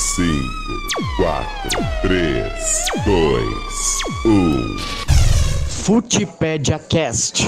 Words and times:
5, 0.00 0.32
4, 1.18 1.46
3, 2.00 2.86
2, 3.04 4.00
1. 4.24 4.78
Futipédia 5.68 6.78
Cast. 6.78 7.46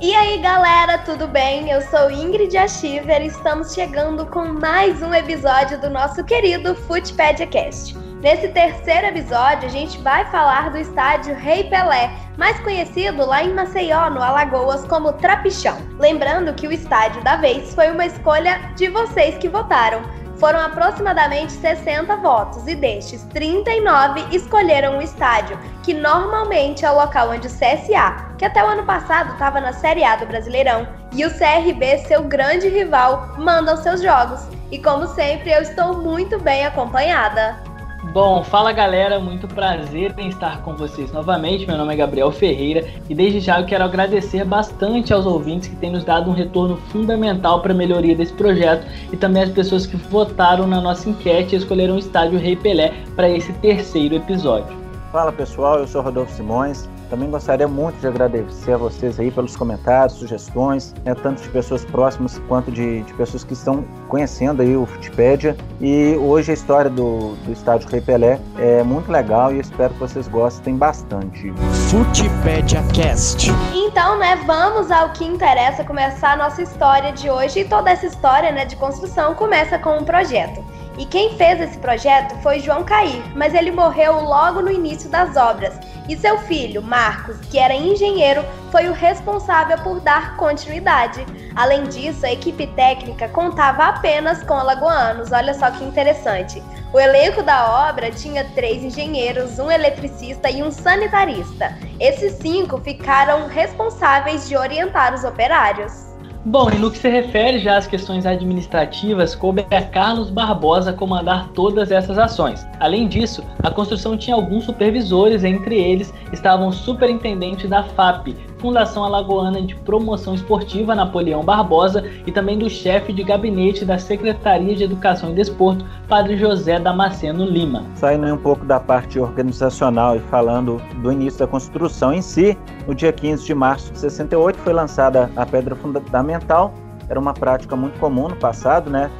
E 0.00 0.14
aí 0.14 0.38
galera, 0.38 0.96
tudo 1.04 1.28
bem? 1.28 1.70
Eu 1.70 1.82
sou 1.82 2.10
Ingrid 2.10 2.56
Achiver 2.56 3.20
e 3.20 3.26
estamos 3.26 3.74
chegando 3.74 4.24
com 4.24 4.54
mais 4.54 5.02
um 5.02 5.12
episódio 5.12 5.78
do 5.78 5.90
nosso 5.90 6.24
querido 6.24 6.74
Footpedia 6.74 7.46
Cast. 7.46 7.94
Nesse 8.20 8.48
terceiro 8.48 9.06
episódio, 9.06 9.66
a 9.66 9.70
gente 9.70 9.98
vai 10.02 10.26
falar 10.26 10.68
do 10.70 10.76
estádio 10.76 11.34
Rei 11.34 11.64
Pelé, 11.64 12.10
mais 12.36 12.60
conhecido 12.60 13.24
lá 13.24 13.42
em 13.42 13.54
Maceió, 13.54 14.10
no 14.10 14.22
Alagoas, 14.22 14.84
como 14.84 15.14
Trapichão. 15.14 15.78
Lembrando 15.98 16.52
que 16.52 16.68
o 16.68 16.72
estádio 16.72 17.24
da 17.24 17.36
vez 17.36 17.74
foi 17.74 17.90
uma 17.90 18.04
escolha 18.04 18.60
de 18.76 18.88
vocês 18.88 19.38
que 19.38 19.48
votaram. 19.48 20.02
Foram 20.36 20.60
aproximadamente 20.60 21.52
60 21.52 22.14
votos 22.16 22.66
e 22.66 22.74
destes, 22.74 23.24
39 23.32 24.36
escolheram 24.36 24.98
o 24.98 25.02
estádio, 25.02 25.58
que 25.82 25.94
normalmente 25.94 26.84
é 26.84 26.90
o 26.90 26.96
local 26.96 27.30
onde 27.30 27.46
o 27.46 27.50
CSA, 27.50 28.34
que 28.36 28.44
até 28.44 28.62
o 28.62 28.68
ano 28.68 28.84
passado 28.84 29.32
estava 29.32 29.62
na 29.62 29.72
Série 29.72 30.04
A 30.04 30.16
do 30.16 30.26
Brasileirão, 30.26 30.86
e 31.12 31.24
o 31.24 31.30
CRB, 31.30 32.04
seu 32.06 32.22
grande 32.24 32.68
rival, 32.68 33.34
mandam 33.38 33.78
seus 33.78 34.02
jogos. 34.02 34.46
E 34.70 34.78
como 34.78 35.06
sempre, 35.08 35.50
eu 35.50 35.62
estou 35.62 36.02
muito 36.02 36.38
bem 36.38 36.66
acompanhada. 36.66 37.69
Bom, 38.02 38.42
fala 38.42 38.72
galera, 38.72 39.20
muito 39.20 39.46
prazer 39.46 40.14
em 40.16 40.28
estar 40.28 40.62
com 40.62 40.74
vocês 40.74 41.12
novamente. 41.12 41.66
Meu 41.66 41.76
nome 41.76 41.92
é 41.92 41.96
Gabriel 41.96 42.32
Ferreira 42.32 42.88
e 43.10 43.14
desde 43.14 43.40
já 43.40 43.60
eu 43.60 43.66
quero 43.66 43.84
agradecer 43.84 44.42
bastante 44.42 45.12
aos 45.12 45.26
ouvintes 45.26 45.68
que 45.68 45.76
têm 45.76 45.92
nos 45.92 46.02
dado 46.02 46.30
um 46.30 46.32
retorno 46.32 46.78
fundamental 46.88 47.60
para 47.60 47.74
a 47.74 47.76
melhoria 47.76 48.16
desse 48.16 48.32
projeto 48.32 48.86
e 49.12 49.18
também 49.18 49.42
às 49.42 49.50
pessoas 49.50 49.86
que 49.86 49.96
votaram 49.96 50.66
na 50.66 50.80
nossa 50.80 51.10
enquete 51.10 51.54
e 51.54 51.58
escolheram 51.58 51.96
o 51.96 51.98
estádio 51.98 52.38
Rei 52.38 52.56
Pelé 52.56 52.94
para 53.14 53.28
esse 53.28 53.52
terceiro 53.54 54.14
episódio. 54.14 54.74
Fala 55.12 55.30
pessoal, 55.30 55.78
eu 55.78 55.86
sou 55.86 56.00
Rodolfo 56.00 56.32
Simões. 56.32 56.88
Também 57.10 57.28
gostaria 57.28 57.66
muito 57.66 57.98
de 57.98 58.06
agradecer 58.06 58.72
a 58.72 58.76
vocês 58.76 59.18
aí 59.18 59.32
pelos 59.32 59.56
comentários, 59.56 60.16
sugestões, 60.16 60.94
né, 61.04 61.12
tanto 61.12 61.42
de 61.42 61.48
pessoas 61.48 61.84
próximas 61.84 62.40
quanto 62.46 62.70
de, 62.70 63.02
de 63.02 63.12
pessoas 63.14 63.42
que 63.42 63.52
estão 63.52 63.84
conhecendo 64.08 64.62
aí 64.62 64.76
o 64.76 64.86
Futipédia. 64.86 65.56
E 65.80 66.14
hoje 66.16 66.52
a 66.52 66.54
história 66.54 66.88
do, 66.88 67.34
do 67.44 67.52
estádio 67.52 67.88
Rei 67.88 68.00
Pelé 68.00 68.38
é 68.58 68.84
muito 68.84 69.10
legal 69.10 69.52
e 69.52 69.58
espero 69.58 69.92
que 69.92 69.98
vocês 69.98 70.28
gostem 70.28 70.76
bastante. 70.76 71.52
Futipédia 71.90 72.80
Cast. 72.94 73.50
Então, 73.74 74.16
né, 74.16 74.40
vamos 74.46 74.92
ao 74.92 75.12
que 75.12 75.24
interessa, 75.24 75.82
começar 75.82 76.34
a 76.34 76.36
nossa 76.36 76.62
história 76.62 77.12
de 77.12 77.28
hoje. 77.28 77.60
E 77.60 77.64
toda 77.64 77.90
essa 77.90 78.06
história, 78.06 78.52
né, 78.52 78.64
de 78.64 78.76
construção 78.76 79.34
começa 79.34 79.80
com 79.80 79.98
um 79.98 80.04
projeto. 80.04 80.62
E 81.00 81.06
quem 81.06 81.34
fez 81.38 81.58
esse 81.58 81.78
projeto 81.78 82.34
foi 82.42 82.60
João 82.60 82.84
Cair, 82.84 83.22
mas 83.34 83.54
ele 83.54 83.70
morreu 83.70 84.20
logo 84.20 84.60
no 84.60 84.70
início 84.70 85.08
das 85.08 85.34
obras. 85.34 85.72
E 86.06 86.14
seu 86.14 86.36
filho, 86.40 86.82
Marcos, 86.82 87.38
que 87.50 87.58
era 87.58 87.74
engenheiro, 87.74 88.44
foi 88.70 88.86
o 88.86 88.92
responsável 88.92 89.78
por 89.78 89.98
dar 90.00 90.36
continuidade. 90.36 91.24
Além 91.56 91.84
disso, 91.84 92.26
a 92.26 92.32
equipe 92.32 92.66
técnica 92.66 93.28
contava 93.28 93.84
apenas 93.84 94.44
com 94.44 94.52
alagoanos. 94.52 95.32
Olha 95.32 95.54
só 95.54 95.70
que 95.70 95.82
interessante. 95.82 96.62
O 96.92 97.00
elenco 97.00 97.42
da 97.42 97.88
obra 97.88 98.10
tinha 98.10 98.44
três 98.54 98.84
engenheiros, 98.84 99.58
um 99.58 99.70
eletricista 99.70 100.50
e 100.50 100.62
um 100.62 100.70
sanitarista. 100.70 101.78
Esses 101.98 102.34
cinco 102.34 102.76
ficaram 102.76 103.46
responsáveis 103.48 104.46
de 104.46 104.54
orientar 104.54 105.14
os 105.14 105.24
operários. 105.24 106.09
Bom, 106.42 106.70
e 106.70 106.78
no 106.78 106.90
que 106.90 106.96
se 106.96 107.08
refere 107.08 107.58
já 107.58 107.76
às 107.76 107.86
questões 107.86 108.24
administrativas, 108.24 109.34
coube 109.34 109.66
a 109.70 109.82
Carlos 109.82 110.30
Barbosa 110.30 110.90
comandar 110.90 111.48
todas 111.48 111.90
essas 111.90 112.16
ações. 112.16 112.66
Além 112.80 113.06
disso, 113.06 113.44
a 113.62 113.70
construção 113.70 114.16
tinha 114.16 114.34
alguns 114.34 114.64
supervisores, 114.64 115.44
entre 115.44 115.78
eles 115.78 116.14
estavam 116.32 116.68
o 116.68 116.72
superintendente 116.72 117.68
da 117.68 117.82
FAP, 117.82 118.34
Fundação 118.60 119.04
Alagoana 119.04 119.62
de 119.62 119.74
Promoção 119.74 120.34
Esportiva 120.34 120.94
Napoleão 120.94 121.42
Barbosa 121.42 122.04
e 122.26 122.30
também 122.30 122.58
do 122.58 122.68
chefe 122.68 123.12
de 123.12 123.22
gabinete 123.22 123.84
da 123.84 123.98
Secretaria 123.98 124.76
de 124.76 124.84
Educação 124.84 125.30
e 125.30 125.34
Desporto, 125.34 125.84
Padre 126.08 126.36
José 126.36 126.78
Damasceno 126.78 127.44
Lima. 127.44 127.84
Saindo 127.94 128.26
um 128.26 128.36
pouco 128.36 128.64
da 128.64 128.78
parte 128.78 129.18
organizacional 129.18 130.16
e 130.16 130.20
falando 130.20 130.80
do 131.02 131.10
início 131.10 131.40
da 131.40 131.46
construção 131.46 132.12
em 132.12 132.22
si, 132.22 132.56
no 132.86 132.94
dia 132.94 133.12
15 133.12 133.44
de 133.44 133.54
março 133.54 133.92
de 133.92 133.98
68 133.98 134.58
foi 134.58 134.72
lançada 134.72 135.30
a 135.34 135.46
pedra 135.46 135.74
fundamental. 135.74 136.74
Era 137.08 137.18
uma 137.18 137.34
prática 137.34 137.74
muito 137.74 137.98
comum 137.98 138.28
no 138.28 138.36
passado, 138.36 138.90
né? 138.90 139.10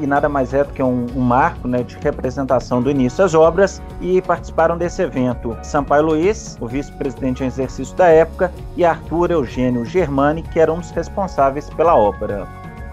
E 0.00 0.06
nada 0.06 0.28
mais 0.28 0.52
é 0.54 0.64
do 0.64 0.72
que 0.72 0.82
um, 0.82 1.06
um 1.14 1.20
marco 1.20 1.68
né, 1.68 1.82
de 1.82 1.96
representação 1.98 2.82
do 2.82 2.90
início 2.90 3.18
das 3.18 3.34
obras, 3.34 3.82
e 4.00 4.20
participaram 4.22 4.76
desse 4.76 5.02
evento 5.02 5.56
Sampaio 5.62 6.06
Luiz, 6.06 6.56
o 6.60 6.66
vice-presidente 6.66 7.42
em 7.42 7.46
exercício 7.46 7.94
da 7.96 8.06
época, 8.06 8.52
e 8.76 8.84
Arthur 8.84 9.30
Eugênio 9.30 9.84
Germani, 9.84 10.42
que 10.42 10.58
eram 10.58 10.78
os 10.78 10.90
responsáveis 10.90 11.70
pela 11.70 11.94
obra. 11.94 12.46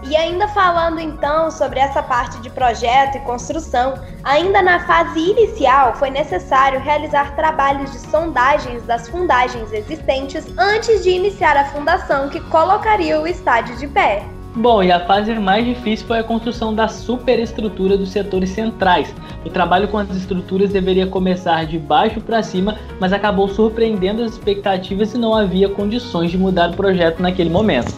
E 0.06 0.14
ainda 0.16 0.46
falando 0.48 1.00
então 1.00 1.50
sobre 1.50 1.80
essa 1.80 2.02
parte 2.02 2.38
de 2.42 2.50
projeto 2.50 3.16
e 3.16 3.20
construção, 3.20 3.94
ainda 4.22 4.60
na 4.60 4.86
fase 4.86 5.18
inicial 5.18 5.94
foi 5.94 6.10
necessário 6.10 6.78
realizar 6.78 7.34
trabalhos 7.34 7.90
de 7.90 7.98
sondagens 8.10 8.82
das 8.84 9.08
fundagens 9.08 9.72
existentes 9.72 10.44
antes 10.58 11.02
de 11.02 11.08
iniciar 11.08 11.56
a 11.56 11.64
fundação 11.64 12.28
que 12.28 12.40
colocaria 12.50 13.18
o 13.18 13.26
estádio 13.26 13.76
de 13.78 13.88
pé. 13.88 14.33
Bom, 14.56 14.84
e 14.84 14.92
a 14.92 15.00
fase 15.04 15.34
mais 15.34 15.64
difícil 15.64 16.06
foi 16.06 16.20
a 16.20 16.22
construção 16.22 16.72
da 16.72 16.86
superestrutura 16.86 17.98
dos 17.98 18.10
setores 18.10 18.50
centrais. 18.50 19.12
O 19.44 19.50
trabalho 19.50 19.88
com 19.88 19.98
as 19.98 20.08
estruturas 20.10 20.70
deveria 20.70 21.08
começar 21.08 21.66
de 21.66 21.76
baixo 21.76 22.20
para 22.20 22.40
cima, 22.40 22.78
mas 23.00 23.12
acabou 23.12 23.48
surpreendendo 23.48 24.22
as 24.22 24.32
expectativas 24.32 25.12
e 25.12 25.18
não 25.18 25.34
havia 25.34 25.68
condições 25.68 26.30
de 26.30 26.38
mudar 26.38 26.70
o 26.70 26.76
projeto 26.76 27.20
naquele 27.20 27.50
momento. 27.50 27.92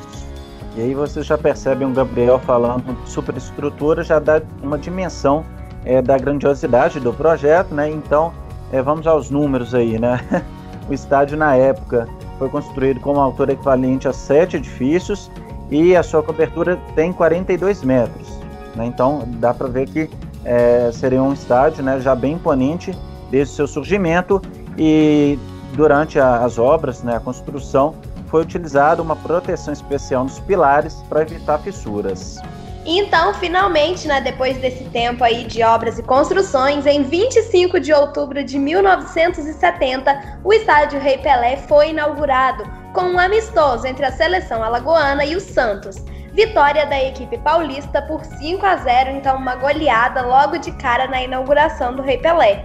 E 0.75 0.81
aí 0.81 0.95
vocês 0.95 1.27
já 1.27 1.37
percebem 1.37 1.89
o 1.89 1.91
Gabriel 1.91 2.39
falando 2.39 2.97
superestrutura, 3.05 4.03
já 4.03 4.19
dá 4.19 4.41
uma 4.63 4.79
dimensão 4.79 5.45
é, 5.85 6.01
da 6.01 6.17
grandiosidade 6.17 6.99
do 7.01 7.13
projeto, 7.13 7.75
né? 7.75 7.91
Então, 7.91 8.33
é, 8.73 8.81
vamos 8.81 9.07
aos 9.07 9.29
números 9.29 9.75
aí, 9.75 9.99
né? 9.99 10.21
o 10.89 10.95
estádio 10.95 11.37
na 11.37 11.55
época 11.55 12.09
foi 12.39 12.49
construído 12.49 12.99
com 13.01 13.13
uma 13.13 13.25
altura 13.25 13.53
equivalente 13.53 14.09
a 14.09 14.13
sete 14.13 14.57
edifícios 14.57 15.31
e 15.71 15.97
a 15.97 16.03
sua 16.03 16.23
cobertura 16.23 16.79
tem 16.95 17.13
42 17.13 17.83
metros. 17.83 18.29
Né? 18.75 18.87
Então 18.87 19.23
dá 19.39 19.53
para 19.53 19.67
ver 19.67 19.89
que 19.89 20.11
é, 20.45 20.91
seria 20.93 21.23
um 21.23 21.33
estádio 21.33 21.83
né, 21.83 22.01
já 22.01 22.15
bem 22.15 22.35
imponente 22.35 22.97
desde 23.31 23.55
o 23.55 23.57
seu 23.57 23.67
surgimento 23.67 24.41
e 24.79 25.39
durante 25.73 26.19
a, 26.19 26.45
as 26.45 26.59
obras, 26.59 27.03
né, 27.03 27.17
a 27.17 27.21
construção, 27.21 27.95
foi 28.29 28.43
utilizada 28.43 29.03
uma 29.03 29.17
proteção 29.17 29.73
especial 29.73 30.25
nos 30.25 30.39
pilares 30.41 30.95
para 31.09 31.23
evitar 31.23 31.59
fissuras. 31.59 32.39
Então, 32.85 33.35
finalmente, 33.35 34.07
né, 34.07 34.21
depois 34.21 34.57
desse 34.59 34.85
tempo 34.85 35.25
aí 35.25 35.45
de 35.45 35.63
obras 35.65 35.99
e 35.99 36.03
construções, 36.05 36.87
em 36.87 37.03
25 37.03 37.81
de 37.81 37.93
outubro 37.93 38.45
de 38.45 38.59
1970, 38.59 40.39
o 40.45 40.53
estádio 40.53 41.01
Rei 41.01 41.19
Pelé 41.19 41.57
foi 41.57 41.91
inaugurado 41.91 42.65
com 42.97 43.03
um 43.03 43.19
amistoso 43.19 43.87
entre 43.87 44.07
a 44.07 44.11
seleção 44.11 44.65
alagoana 44.65 45.23
e 45.23 45.37
o 45.37 45.41
Santos. 45.41 45.97
Vitória 46.33 46.87
da 46.87 46.99
equipe 46.99 47.37
paulista 47.37 48.01
por 48.01 48.25
5 48.25 48.65
a 48.65 48.77
0, 48.77 49.11
então 49.11 49.37
uma 49.37 49.55
goleada 49.55 50.23
logo 50.23 50.57
de 50.57 50.73
cara 50.73 51.07
na 51.07 51.23
inauguração 51.23 51.95
do 51.95 52.01
Rei 52.01 52.17
Pelé. 52.17 52.65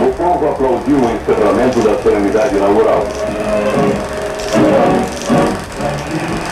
O 0.00 0.12
povo 0.14 0.48
aplaudiu 0.48 0.96
o 0.96 1.10
encerramento 1.10 1.82
da 1.82 2.02
solenidade 2.02 2.56
inaugural. 2.56 3.00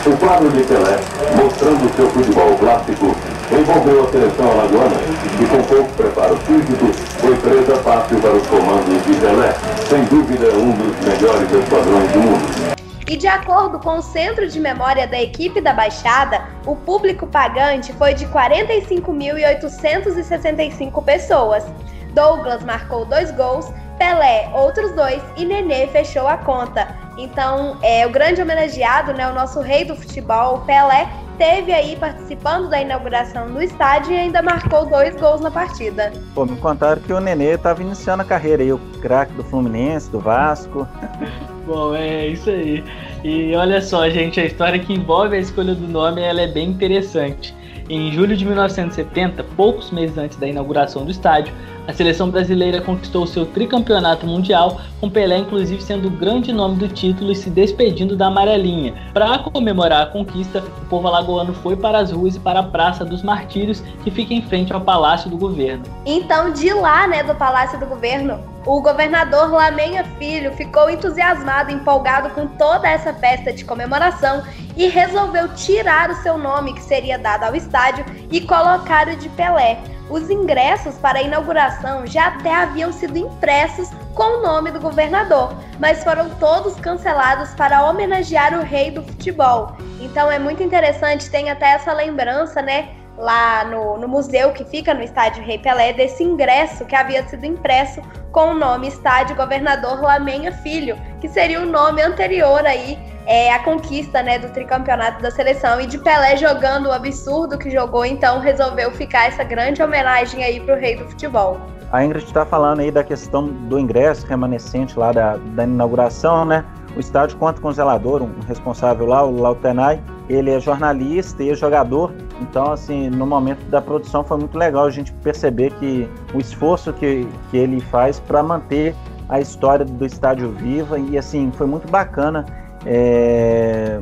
O 0.05 0.17
quadro 0.17 0.51
de 0.51 0.63
Pelé, 0.65 0.99
mostrando 1.35 1.95
seu 1.95 2.09
futebol 2.11 2.55
clássico, 2.57 3.15
envolveu 3.59 4.03
a 4.03 4.11
seleção 4.11 4.51
alagoana 4.51 4.97
e 5.39 5.45
com 5.45 5.63
pouco 5.63 5.89
preparo 5.93 6.35
físico 6.37 6.91
foi 7.19 7.35
presa 7.37 7.75
fácil 7.77 8.19
para 8.19 8.33
os 8.33 8.45
comandos 8.47 9.01
de 9.05 9.13
Pelé, 9.15 9.53
sem 9.87 10.03
dúvida 10.05 10.47
um 10.55 10.71
dos 10.71 10.97
melhores 11.05 11.51
esquadrões 11.51 12.11
do 12.11 12.19
mundo. 12.19 12.73
E 13.07 13.15
de 13.17 13.27
acordo 13.27 13.79
com 13.79 13.97
o 13.97 14.01
Centro 14.01 14.47
de 14.47 14.57
Memória 14.59 15.05
da 15.05 15.21
equipe 15.21 15.61
da 15.61 15.73
Baixada, 15.73 16.41
o 16.65 16.75
público 16.75 17.27
pagante 17.27 17.93
foi 17.93 18.13
de 18.13 18.25
45.865 18.27 21.03
pessoas. 21.03 21.65
Douglas 22.13 22.63
marcou 22.63 23.03
dois 23.05 23.29
gols, 23.31 23.69
Pelé 23.97 24.49
outros 24.53 24.93
dois 24.93 25.21
e 25.35 25.43
Nenê 25.45 25.87
fechou 25.87 26.25
a 26.27 26.37
conta. 26.37 26.95
Então, 27.17 27.77
é, 27.83 28.07
o 28.07 28.09
grande 28.09 28.41
homenageado, 28.41 29.13
né, 29.13 29.29
o 29.29 29.33
nosso 29.33 29.59
rei 29.61 29.85
do 29.85 29.95
futebol, 29.95 30.61
Pelé, 30.61 31.07
teve 31.37 31.73
aí 31.73 31.95
participando 31.95 32.69
da 32.69 32.81
inauguração 32.81 33.51
do 33.51 33.61
estádio 33.61 34.13
e 34.13 34.17
ainda 34.17 34.41
marcou 34.41 34.85
dois 34.85 35.15
gols 35.15 35.41
na 35.41 35.51
partida. 35.51 36.11
Pô, 36.33 36.45
me 36.45 36.55
contaram 36.57 37.01
que 37.01 37.11
o 37.11 37.19
Nenê 37.19 37.55
estava 37.55 37.81
iniciando 37.81 38.21
a 38.21 38.25
carreira 38.25 38.63
aí, 38.63 38.71
o 38.71 38.79
craque 39.01 39.33
do 39.33 39.43
Fluminense, 39.43 40.09
do 40.09 40.19
Vasco. 40.19 40.87
Bom, 41.65 41.95
é 41.95 42.27
isso 42.27 42.49
aí. 42.49 42.83
E 43.23 43.55
olha 43.55 43.81
só, 43.81 44.09
gente, 44.09 44.39
a 44.39 44.45
história 44.45 44.77
que 44.77 44.93
envolve 44.93 45.35
a 45.35 45.39
escolha 45.39 45.73
do 45.73 45.87
nome 45.87 46.21
ela 46.21 46.41
é 46.41 46.47
bem 46.47 46.69
interessante. 46.69 47.55
Em 47.89 48.11
julho 48.11 48.35
de 48.35 48.45
1970, 48.45 49.43
poucos 49.55 49.91
meses 49.91 50.17
antes 50.17 50.37
da 50.37 50.47
inauguração 50.47 51.05
do 51.05 51.11
estádio, 51.11 51.53
a 51.87 51.93
seleção 51.93 52.29
brasileira 52.29 52.81
conquistou 52.81 53.27
seu 53.27 53.45
tricampeonato 53.45 54.25
mundial, 54.25 54.79
com 54.99 55.09
Pelé 55.09 55.37
inclusive 55.37 55.81
sendo 55.81 56.07
o 56.07 56.11
grande 56.11 56.53
nome 56.53 56.75
do 56.75 56.87
título 56.87 57.31
e 57.31 57.35
se 57.35 57.49
despedindo 57.49 58.15
da 58.15 58.27
amarelinha. 58.27 58.93
Para 59.13 59.39
comemorar 59.39 60.03
a 60.03 60.05
conquista, 60.05 60.63
o 60.81 60.85
povo 60.85 61.07
alagoano 61.07 61.53
foi 61.53 61.75
para 61.75 61.99
as 61.99 62.11
ruas 62.11 62.35
e 62.35 62.39
para 62.39 62.61
a 62.61 62.63
Praça 62.63 63.03
dos 63.03 63.21
Martírios, 63.21 63.81
que 64.03 64.11
fica 64.11 64.33
em 64.33 64.41
frente 64.41 64.71
ao 64.71 64.81
Palácio 64.81 65.29
do 65.29 65.37
Governo. 65.37 65.83
Então, 66.05 66.51
de 66.51 66.73
lá, 66.73 67.07
né, 67.07 67.23
do 67.23 67.35
Palácio 67.35 67.79
do 67.79 67.85
Governo, 67.85 68.39
o 68.65 68.81
governador 68.81 69.51
Lamenha 69.51 70.05
Filho 70.17 70.53
ficou 70.53 70.89
entusiasmado, 70.89 71.71
empolgado 71.71 72.29
com 72.29 72.47
toda 72.47 72.87
essa 72.87 73.13
festa 73.13 73.51
de 73.51 73.65
comemoração 73.65 74.41
e 74.77 74.87
resolveu 74.87 75.53
tirar 75.53 76.09
o 76.09 76.15
seu 76.15 76.37
nome, 76.37 76.73
que 76.73 76.81
seria 76.81 77.19
dado 77.19 77.43
ao 77.43 77.55
estádio, 77.55 78.05
e 78.31 78.39
colocar 78.39 79.09
o 79.09 79.17
de 79.17 79.27
Pelé. 79.29 79.81
Os 80.09 80.29
ingressos 80.29 80.95
para 80.95 81.19
a 81.19 81.21
inauguração 81.21 82.05
já 82.05 82.27
até 82.27 82.53
haviam 82.53 82.91
sido 82.91 83.17
impressos 83.17 83.89
com 84.13 84.39
o 84.39 84.41
nome 84.41 84.71
do 84.71 84.79
governador, 84.79 85.55
mas 85.79 86.03
foram 86.03 86.29
todos 86.31 86.75
cancelados 86.75 87.53
para 87.55 87.83
homenagear 87.89 88.57
o 88.57 88.63
rei 88.63 88.91
do 88.91 89.01
futebol. 89.01 89.75
Então 89.99 90.31
é 90.31 90.37
muito 90.37 90.61
interessante, 90.61 91.29
tem 91.29 91.49
até 91.49 91.71
essa 91.71 91.93
lembrança, 91.93 92.61
né? 92.61 92.89
Lá 93.17 93.63
no, 93.63 93.97
no 93.97 94.07
museu 94.07 94.51
que 94.53 94.65
fica 94.65 94.93
no 94.93 95.03
estádio 95.03 95.43
Rei 95.43 95.59
Pelé, 95.59 95.93
desse 95.93 96.23
ingresso 96.23 96.85
que 96.85 96.95
havia 96.95 97.27
sido 97.27 97.45
impresso 97.45 98.01
com 98.31 98.51
o 98.51 98.53
nome 98.55 98.87
Estádio 98.87 99.35
Governador 99.35 100.01
Lamenha 100.01 100.51
Filho, 100.51 100.97
que 101.21 101.29
seria 101.29 101.61
o 101.61 101.65
nome 101.65 102.01
anterior 102.01 102.65
aí 102.65 102.97
é, 103.25 103.53
a 103.53 103.59
conquista 103.59 104.21
né, 104.21 104.37
do 104.39 104.49
tricampeonato 104.49 105.21
da 105.21 105.31
seleção 105.31 105.79
e 105.79 105.87
de 105.87 105.97
Pelé 105.97 106.37
jogando 106.37 106.87
o 106.87 106.91
absurdo 106.91 107.57
que 107.57 107.69
jogou, 107.69 108.05
então 108.05 108.39
resolveu 108.39 108.91
ficar 108.91 109.27
essa 109.27 109.43
grande 109.43 109.81
homenagem 109.81 110.43
aí 110.43 110.59
para 110.59 110.75
o 110.75 110.77
rei 110.77 110.97
do 110.97 111.05
futebol. 111.05 111.59
A 111.91 112.03
Ingrid 112.03 112.25
está 112.25 112.43
falando 112.43 112.79
aí 112.79 112.89
da 112.89 113.03
questão 113.03 113.47
do 113.47 113.79
ingresso 113.79 114.25
remanescente 114.25 114.97
lá 114.97 115.11
da, 115.11 115.37
da 115.37 115.63
inauguração, 115.63 116.43
né? 116.43 116.65
O 116.95 116.99
estádio 116.99 117.37
conta 117.37 117.61
com 117.61 117.67
o 117.67 117.71
zelador, 117.71 118.23
um 118.23 118.39
responsável 118.47 119.05
lá, 119.05 119.23
o 119.23 119.39
Lautenay. 119.39 120.01
Ele 120.27 120.49
é 120.49 120.59
jornalista 120.59 121.43
e 121.43 121.51
é 121.51 121.55
jogador. 121.55 122.11
Então, 122.41 122.71
assim, 122.71 123.09
no 123.11 123.27
momento 123.27 123.63
da 123.65 123.79
produção 123.79 124.23
foi 124.23 124.37
muito 124.37 124.57
legal 124.57 124.85
a 124.85 124.89
gente 124.89 125.13
perceber 125.13 125.71
que 125.73 126.09
o 126.33 126.39
esforço 126.39 126.91
que, 126.93 127.27
que 127.51 127.57
ele 127.57 127.79
faz 127.79 128.19
para 128.19 128.41
manter 128.41 128.95
a 129.29 129.39
história 129.39 129.85
do 129.85 130.05
estádio 130.05 130.51
viva 130.51 130.97
e, 130.97 131.15
assim, 131.15 131.51
foi 131.51 131.67
muito 131.67 131.87
bacana 131.87 132.45
é, 132.85 133.99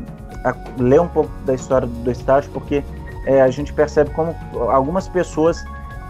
ler 0.77 1.01
um 1.01 1.07
pouco 1.07 1.31
da 1.45 1.53
história 1.53 1.87
do 1.87 2.11
estádio, 2.11 2.49
porque 2.51 2.83
é, 3.25 3.41
a 3.41 3.49
gente 3.49 3.71
percebe 3.73 4.09
como 4.11 4.35
algumas 4.69 5.07
pessoas 5.07 5.63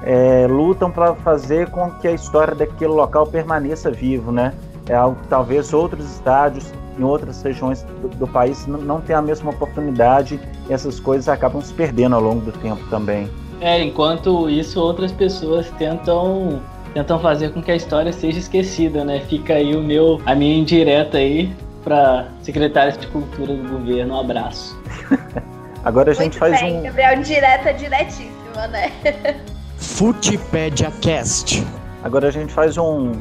é, 0.03 0.47
lutam 0.47 0.89
para 0.89 1.13
fazer 1.15 1.69
com 1.69 1.91
que 1.91 2.07
a 2.07 2.11
história 2.11 2.55
daquele 2.55 2.91
local 2.91 3.27
permaneça 3.27 3.91
vivo, 3.91 4.31
né? 4.31 4.53
É 4.87 4.95
algo 4.95 5.15
que 5.21 5.27
talvez 5.27 5.73
outros 5.73 6.05
estádios 6.05 6.73
em 6.97 7.03
outras 7.03 7.41
regiões 7.41 7.83
do, 8.01 8.09
do 8.09 8.27
país 8.27 8.65
não, 8.67 8.79
não 8.79 9.01
tenham 9.01 9.19
a 9.19 9.21
mesma 9.21 9.51
oportunidade 9.51 10.39
e 10.69 10.73
essas 10.73 10.99
coisas 10.99 11.29
acabam 11.29 11.61
se 11.61 11.73
perdendo 11.73 12.15
ao 12.15 12.21
longo 12.21 12.41
do 12.41 12.51
tempo 12.51 12.81
também. 12.89 13.29
É, 13.59 13.81
enquanto 13.83 14.49
isso 14.49 14.79
outras 14.79 15.11
pessoas 15.11 15.69
tentam 15.77 16.59
tentam 16.93 17.19
fazer 17.19 17.53
com 17.53 17.61
que 17.61 17.71
a 17.71 17.75
história 17.75 18.11
seja 18.11 18.39
esquecida, 18.39 19.05
né? 19.05 19.21
Fica 19.21 19.53
aí 19.53 19.75
o 19.75 19.81
meu 19.81 20.19
a 20.25 20.35
minha 20.35 20.55
indireta 20.55 21.17
aí 21.19 21.53
para 21.83 22.27
secretários 22.41 22.97
de 22.97 23.07
cultura 23.07 23.53
do 23.55 23.69
governo. 23.69 24.15
Um 24.15 24.19
abraço. 24.19 24.79
Agora 25.83 26.11
a 26.11 26.13
gente 26.13 26.39
Muito 26.39 26.39
faz 26.39 26.61
bem, 26.61 26.79
um. 26.79 26.83
Gabriel, 26.83 27.21
direta, 27.21 27.73
diretíssima, 27.73 28.67
né? 28.69 28.91
Futipédia 29.77 30.91
Cast. 31.01 31.65
Agora 32.03 32.27
a 32.27 32.31
gente 32.31 32.53
faz 32.53 32.77
um 32.77 33.13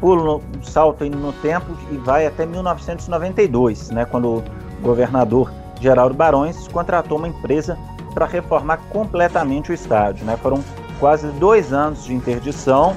pulo, 0.00 0.42
um 0.56 0.62
salto 0.62 1.04
no 1.04 1.32
tempo 1.34 1.66
e 1.90 1.96
vai 1.96 2.26
até 2.26 2.44
1992, 2.44 3.90
né? 3.90 4.04
Quando 4.04 4.36
o 4.36 4.44
governador 4.82 5.50
Geraldo 5.80 6.14
Barões 6.14 6.68
contratou 6.68 7.18
uma 7.18 7.28
empresa 7.28 7.78
para 8.12 8.26
reformar 8.26 8.78
completamente 8.90 9.70
o 9.70 9.74
estádio, 9.74 10.26
né? 10.26 10.36
Foram 10.36 10.62
quase 11.00 11.28
dois 11.32 11.72
anos 11.72 12.04
de 12.04 12.14
interdição 12.14 12.94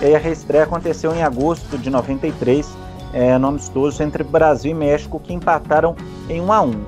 e 0.00 0.14
a 0.14 0.18
reestreia 0.18 0.64
aconteceu 0.64 1.12
em 1.14 1.22
agosto 1.22 1.76
de 1.76 1.90
93 1.90 2.77
é, 3.12 3.38
no 3.38 3.48
amistoso 3.48 4.02
entre 4.02 4.22
Brasil 4.22 4.70
e 4.70 4.74
México, 4.74 5.20
que 5.20 5.32
empataram 5.32 5.96
em 6.28 6.40
1 6.40 6.52
a 6.52 6.62
1 6.62 6.84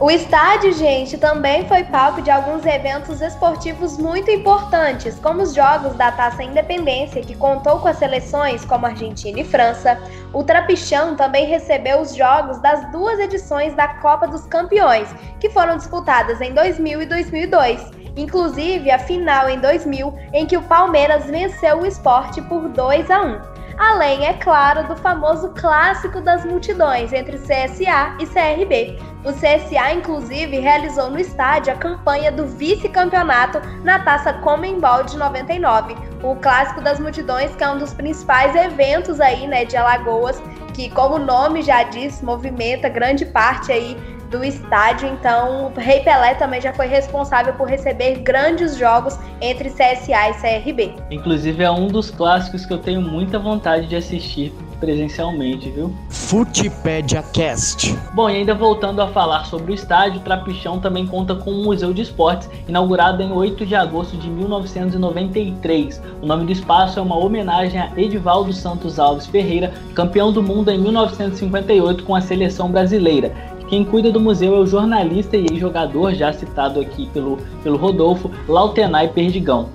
O 0.00 0.10
estádio, 0.10 0.72
gente, 0.72 1.18
também 1.18 1.66
foi 1.66 1.84
palco 1.84 2.22
de 2.22 2.30
alguns 2.30 2.64
eventos 2.64 3.20
esportivos 3.20 3.98
muito 3.98 4.30
importantes, 4.30 5.18
como 5.18 5.42
os 5.42 5.54
Jogos 5.54 5.94
da 5.94 6.12
Taça 6.12 6.42
Independência, 6.42 7.22
que 7.22 7.34
contou 7.34 7.78
com 7.80 7.88
as 7.88 7.98
seleções 7.98 8.64
como 8.64 8.86
Argentina 8.86 9.40
e 9.40 9.44
França. 9.44 9.98
O 10.32 10.42
Trapichão 10.42 11.16
também 11.16 11.46
recebeu 11.46 12.00
os 12.00 12.14
jogos 12.14 12.58
das 12.58 12.90
duas 12.90 13.18
edições 13.18 13.74
da 13.74 13.88
Copa 13.88 14.26
dos 14.26 14.46
Campeões, 14.46 15.08
que 15.40 15.50
foram 15.50 15.76
disputadas 15.76 16.40
em 16.40 16.54
2000 16.54 17.02
e 17.02 17.06
2002. 17.06 17.98
Inclusive 18.16 18.90
a 18.90 18.98
final 18.98 19.48
em 19.48 19.60
2000, 19.60 20.12
em 20.32 20.44
que 20.44 20.56
o 20.56 20.62
Palmeiras 20.62 21.26
venceu 21.26 21.82
o 21.82 21.86
esporte 21.86 22.42
por 22.42 22.68
2 22.68 23.10
a 23.10 23.22
1 23.22 23.57
além, 23.78 24.26
é 24.26 24.34
claro, 24.34 24.86
do 24.88 24.96
famoso 24.96 25.50
clássico 25.50 26.20
das 26.20 26.44
multidões 26.44 27.12
entre 27.12 27.38
CSA 27.38 28.16
e 28.18 28.26
CRB. 28.26 28.98
O 29.24 29.32
CSA, 29.32 29.92
inclusive, 29.92 30.58
realizou 30.58 31.10
no 31.10 31.18
estádio 31.18 31.72
a 31.72 31.76
campanha 31.76 32.32
do 32.32 32.46
vice-campeonato 32.46 33.60
na 33.84 33.98
Taça 33.98 34.32
Comembol 34.34 35.04
de 35.04 35.16
99. 35.16 35.96
O 36.22 36.34
clássico 36.36 36.80
das 36.80 36.98
multidões, 36.98 37.54
que 37.54 37.62
é 37.62 37.70
um 37.70 37.78
dos 37.78 37.94
principais 37.94 38.54
eventos 38.54 39.20
aí, 39.20 39.46
né, 39.46 39.64
de 39.64 39.76
Alagoas, 39.76 40.42
que, 40.74 40.90
como 40.90 41.16
o 41.16 41.18
nome 41.18 41.62
já 41.62 41.82
diz, 41.82 42.22
movimenta 42.22 42.88
grande 42.88 43.26
parte 43.26 43.72
aí 43.72 44.17
do 44.30 44.44
estádio. 44.44 45.08
Então, 45.08 45.72
o 45.74 45.80
Rei 45.80 46.00
Pelé 46.00 46.34
também 46.34 46.60
já 46.60 46.72
foi 46.72 46.86
responsável 46.86 47.52
por 47.54 47.68
receber 47.68 48.20
grandes 48.20 48.76
jogos 48.76 49.18
entre 49.40 49.70
CSA 49.70 50.30
e 50.30 50.34
CRB. 50.34 50.94
Inclusive 51.10 51.62
é 51.62 51.70
um 51.70 51.88
dos 51.88 52.10
clássicos 52.10 52.64
que 52.64 52.72
eu 52.72 52.78
tenho 52.78 53.00
muita 53.00 53.38
vontade 53.38 53.86
de 53.86 53.96
assistir 53.96 54.52
presencialmente, 54.78 55.70
viu? 55.70 55.92
Futipédia 56.08 57.22
Cast. 57.32 57.96
Bom, 58.14 58.30
e 58.30 58.36
ainda 58.36 58.54
voltando 58.54 59.00
a 59.00 59.08
falar 59.08 59.44
sobre 59.44 59.72
o 59.72 59.74
estádio, 59.74 60.20
Trapichão 60.20 60.78
também 60.78 61.06
conta 61.06 61.34
com 61.34 61.50
um 61.50 61.64
museu 61.64 61.92
de 61.92 62.02
esportes, 62.02 62.48
inaugurado 62.68 63.22
em 63.22 63.32
8 63.32 63.66
de 63.66 63.74
agosto 63.74 64.16
de 64.16 64.28
1993. 64.28 66.00
O 66.22 66.26
nome 66.26 66.44
do 66.44 66.52
espaço 66.52 66.98
é 66.98 67.02
uma 67.02 67.16
homenagem 67.16 67.80
a 67.80 67.90
Edivaldo 67.96 68.52
Santos 68.52 68.98
Alves 68.98 69.26
Ferreira, 69.26 69.72
campeão 69.94 70.32
do 70.32 70.42
mundo 70.42 70.70
em 70.70 70.78
1958 70.78 72.04
com 72.04 72.14
a 72.14 72.20
seleção 72.20 72.70
brasileira. 72.70 73.32
Quem 73.68 73.84
cuida 73.84 74.10
do 74.10 74.18
museu 74.18 74.54
é 74.54 74.58
o 74.60 74.66
jornalista 74.66 75.36
e 75.36 75.44
ex-jogador, 75.44 76.14
já 76.14 76.32
citado 76.32 76.80
aqui 76.80 77.06
pelo, 77.12 77.36
pelo 77.62 77.76
Rodolfo, 77.76 78.30
Lautenay 78.48 79.08
Perdigão. 79.08 79.68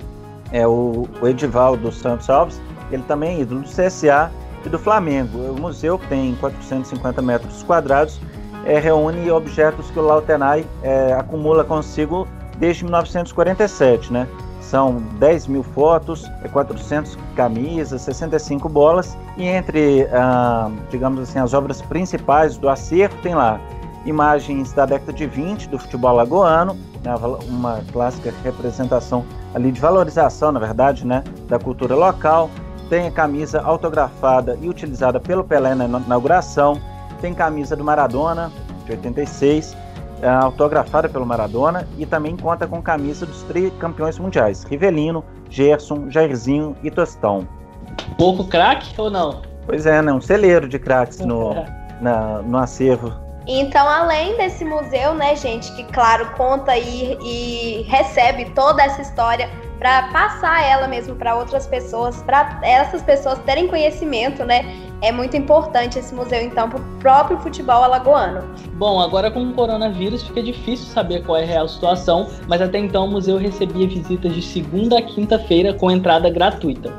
É 0.50 0.66
o, 0.66 1.08
o 1.22 1.28
Edivaldo 1.28 1.92
Santos 1.92 2.28
Alves, 2.28 2.60
ele 2.90 3.04
também 3.04 3.36
é 3.36 3.40
ídolo 3.42 3.60
do 3.60 3.68
CSA 3.68 4.32
e 4.66 4.68
do 4.68 4.80
Flamengo. 4.80 5.38
O 5.38 5.60
museu 5.60 6.00
tem 6.08 6.34
450 6.34 7.22
metros 7.22 7.62
quadrados, 7.62 8.20
é, 8.64 8.80
reúne 8.80 9.30
objetos 9.30 9.88
que 9.92 9.98
o 9.98 10.02
Lautenay 10.02 10.66
é, 10.82 11.12
acumula 11.12 11.62
consigo 11.62 12.26
desde 12.58 12.82
1947, 12.82 14.12
né? 14.12 14.26
São 14.60 14.96
10 15.20 15.46
mil 15.46 15.62
fotos, 15.62 16.28
400 16.52 17.16
camisas, 17.36 18.00
65 18.02 18.68
bolas 18.68 19.16
e 19.36 19.44
entre, 19.44 20.08
ah, 20.12 20.70
digamos 20.90 21.20
assim, 21.20 21.38
as 21.38 21.52
obras 21.52 21.82
principais 21.82 22.56
do 22.56 22.68
acervo 22.68 23.14
tem 23.22 23.34
lá 23.34 23.60
imagens 24.04 24.72
da 24.72 24.86
década 24.86 25.12
de 25.12 25.26
20 25.26 25.68
do 25.68 25.78
futebol 25.78 26.10
alagoano, 26.10 26.76
né, 27.02 27.14
uma 27.48 27.80
clássica 27.92 28.32
representação 28.42 29.24
ali 29.54 29.70
de 29.70 29.80
valorização, 29.80 30.52
na 30.52 30.60
verdade, 30.60 31.06
né, 31.06 31.22
da 31.48 31.58
cultura 31.58 31.94
local. 31.94 32.50
Tem 32.88 33.06
a 33.06 33.10
camisa 33.10 33.62
autografada 33.62 34.58
e 34.60 34.68
utilizada 34.68 35.18
pelo 35.18 35.42
Pelé 35.42 35.74
na 35.74 35.86
inauguração. 35.86 36.80
Tem 37.20 37.32
camisa 37.32 37.74
do 37.74 37.82
Maradona, 37.82 38.52
de 38.84 38.92
86, 38.92 39.74
é, 40.20 40.28
autografada 40.28 41.08
pelo 41.08 41.24
Maradona. 41.24 41.88
E 41.96 42.04
também 42.04 42.36
conta 42.36 42.66
com 42.66 42.82
camisa 42.82 43.24
dos 43.24 43.42
tricampeões 43.44 44.18
mundiais: 44.18 44.64
Rivelino, 44.64 45.24
Gerson, 45.48 46.10
Jairzinho 46.10 46.76
e 46.82 46.90
Tostão. 46.90 47.48
Pouco 48.18 48.44
craque 48.44 48.92
ou 49.00 49.10
não? 49.10 49.40
Pois 49.66 49.86
é, 49.86 50.02
né? 50.02 50.12
Um 50.12 50.20
celeiro 50.20 50.68
de 50.68 50.78
craques 50.78 51.20
no, 51.20 51.54
na, 52.02 52.42
no 52.42 52.58
acervo 52.58 53.23
então, 53.46 53.88
além 53.88 54.36
desse 54.36 54.64
museu, 54.64 55.14
né, 55.14 55.36
gente, 55.36 55.70
que 55.72 55.84
claro 55.84 56.30
conta 56.36 56.76
e, 56.76 57.18
e 57.22 57.82
recebe 57.82 58.46
toda 58.50 58.82
essa 58.82 59.02
história 59.02 59.48
para 59.78 60.04
passar 60.08 60.64
ela 60.64 60.88
mesmo 60.88 61.14
para 61.16 61.34
outras 61.36 61.66
pessoas, 61.66 62.22
para 62.22 62.58
essas 62.62 63.02
pessoas 63.02 63.38
terem 63.40 63.68
conhecimento, 63.68 64.44
né? 64.44 64.64
é 65.04 65.12
muito 65.12 65.36
importante 65.36 65.98
esse 65.98 66.14
museu, 66.14 66.40
então, 66.40 66.70
para 66.70 66.80
o 66.80 66.84
próprio 66.98 67.38
futebol 67.38 67.84
alagoano. 67.84 68.42
Bom, 68.72 68.98
agora 68.98 69.30
com 69.30 69.42
o 69.42 69.52
coronavírus 69.52 70.22
fica 70.22 70.42
difícil 70.42 70.86
saber 70.86 71.22
qual 71.24 71.36
é 71.36 71.42
a 71.42 71.46
real 71.46 71.68
situação, 71.68 72.26
mas 72.48 72.62
até 72.62 72.78
então 72.78 73.04
o 73.04 73.10
museu 73.10 73.36
recebia 73.36 73.86
visitas 73.86 74.34
de 74.34 74.40
segunda 74.40 74.98
a 74.98 75.02
quinta-feira 75.02 75.74
com 75.74 75.90
entrada 75.90 76.30
gratuita. 76.30 76.90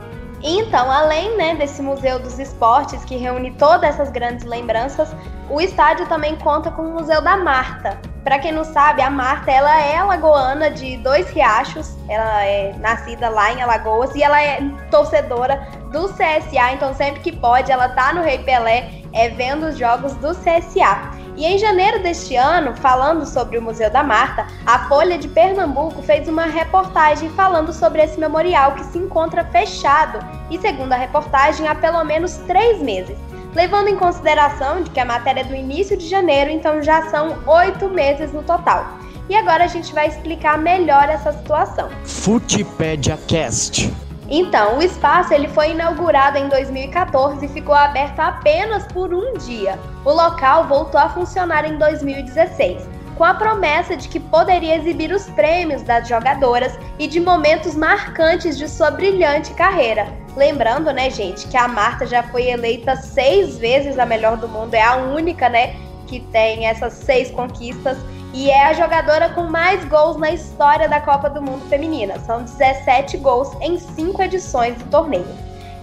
Então, 0.47 0.91
além 0.91 1.35
né, 1.35 1.55
desse 1.55 1.81
Museu 1.81 2.19
dos 2.19 2.37
Esportes, 2.37 3.03
que 3.03 3.17
reúne 3.17 3.49
todas 3.53 3.89
essas 3.89 4.11
grandes 4.11 4.45
lembranças, 4.45 5.11
o 5.49 5.59
estádio 5.59 6.07
também 6.07 6.35
conta 6.35 6.69
com 6.69 6.83
o 6.83 6.93
Museu 6.93 7.19
da 7.19 7.35
Marta. 7.35 7.99
Para 8.23 8.37
quem 8.37 8.51
não 8.51 8.63
sabe, 8.63 9.01
a 9.01 9.09
Marta 9.09 9.49
ela 9.49 9.75
é 9.81 9.97
alagoana 9.97 10.69
de 10.69 10.97
Dois 10.97 11.27
Riachos, 11.31 11.97
ela 12.07 12.45
é 12.45 12.73
nascida 12.77 13.27
lá 13.27 13.53
em 13.53 13.61
Alagoas 13.63 14.13
e 14.13 14.21
ela 14.21 14.39
é 14.39 14.59
torcedora 14.91 15.67
do 15.91 16.09
CSA, 16.09 16.73
então 16.73 16.93
sempre 16.93 17.21
que 17.21 17.31
pode 17.31 17.71
ela 17.71 17.89
tá 17.89 18.13
no 18.13 18.21
Rei 18.21 18.37
Pelé 18.37 18.91
é, 19.13 19.29
vendo 19.29 19.65
os 19.65 19.77
jogos 19.79 20.13
do 20.17 20.29
CSA. 20.35 21.14
E 21.37 21.45
em 21.45 21.57
janeiro 21.57 22.01
deste 22.01 22.35
ano, 22.35 22.73
falando 22.77 23.25
sobre 23.25 23.57
o 23.57 23.61
Museu 23.61 23.89
da 23.89 24.03
Marta, 24.03 24.47
a 24.65 24.87
Folha 24.87 25.17
de 25.17 25.27
Pernambuco 25.27 26.01
fez 26.01 26.29
uma 26.29 26.45
reportagem 26.45 27.29
falando 27.31 27.73
sobre 27.73 28.01
esse 28.01 28.17
memorial 28.17 28.73
que 28.73 28.85
se 28.85 28.97
encontra 28.97 29.43
fechado 29.43 30.19
e, 30.49 30.57
segundo 30.57 30.93
a 30.93 30.97
reportagem, 30.97 31.67
há 31.67 31.75
pelo 31.75 32.03
menos 32.05 32.37
três 32.47 32.81
meses. 32.81 33.17
Levando 33.53 33.89
em 33.89 33.97
consideração 33.97 34.81
de 34.81 34.89
que 34.89 34.99
a 34.99 35.05
matéria 35.05 35.41
é 35.41 35.43
do 35.43 35.55
início 35.55 35.97
de 35.97 36.07
janeiro, 36.07 36.49
então 36.49 36.81
já 36.81 37.09
são 37.09 37.37
oito 37.45 37.89
meses 37.89 38.31
no 38.31 38.43
total. 38.43 38.97
E 39.27 39.35
agora 39.35 39.63
a 39.63 39.67
gente 39.67 39.93
vai 39.93 40.07
explicar 40.07 40.57
melhor 40.57 41.09
essa 41.09 41.33
situação. 41.33 41.89
Footpedia 42.03 43.17
Cast. 43.27 43.91
Então, 44.29 44.77
o 44.77 44.81
espaço 44.81 45.33
ele 45.33 45.47
foi 45.47 45.71
inaugurado 45.71 46.37
em 46.37 46.49
2014 46.49 47.45
e 47.45 47.49
ficou 47.49 47.75
aberto 47.75 48.19
apenas 48.19 48.85
por 48.87 49.13
um 49.13 49.33
dia. 49.33 49.79
O 50.03 50.11
local 50.11 50.67
voltou 50.67 50.99
a 50.99 51.09
funcionar 51.09 51.63
em 51.63 51.77
2016, 51.77 52.89
com 53.15 53.23
a 53.23 53.35
promessa 53.35 53.95
de 53.95 54.09
que 54.09 54.19
poderia 54.19 54.75
exibir 54.75 55.11
os 55.11 55.29
prêmios 55.29 55.83
das 55.83 56.07
jogadoras 56.07 56.77
e 56.97 57.07
de 57.07 57.19
momentos 57.19 57.75
marcantes 57.75 58.57
de 58.57 58.67
sua 58.67 58.89
brilhante 58.89 59.53
carreira. 59.53 60.07
Lembrando, 60.35 60.91
né, 60.91 61.09
gente, 61.09 61.47
que 61.47 61.55
a 61.55 61.67
Marta 61.67 62.05
já 62.05 62.23
foi 62.23 62.49
eleita 62.49 62.95
seis 62.95 63.57
vezes 63.57 63.99
a 63.99 64.05
melhor 64.05 64.37
do 64.37 64.47
mundo, 64.47 64.73
é 64.73 64.81
a 64.81 64.95
única, 64.95 65.47
né, 65.47 65.75
que 66.07 66.19
tem 66.19 66.67
essas 66.67 66.93
seis 66.93 67.31
conquistas 67.31 67.97
e 68.35 68.51
é 68.51 68.65
a 68.65 68.73
jogadora 68.73 69.29
com 69.29 69.43
mais 69.43 69.85
gols 69.85 70.17
na 70.17 70.29
história 70.29 70.89
da 70.89 70.99
Copa 70.99 71.29
do 71.29 71.41
Mundo 71.41 71.69
Feminina. 71.69 72.19
São 72.19 72.43
17 72.43 73.15
gols 73.19 73.55
em 73.61 73.79
cinco 73.79 74.21
edições 74.21 74.75
do 74.75 74.89
torneio. 74.89 75.25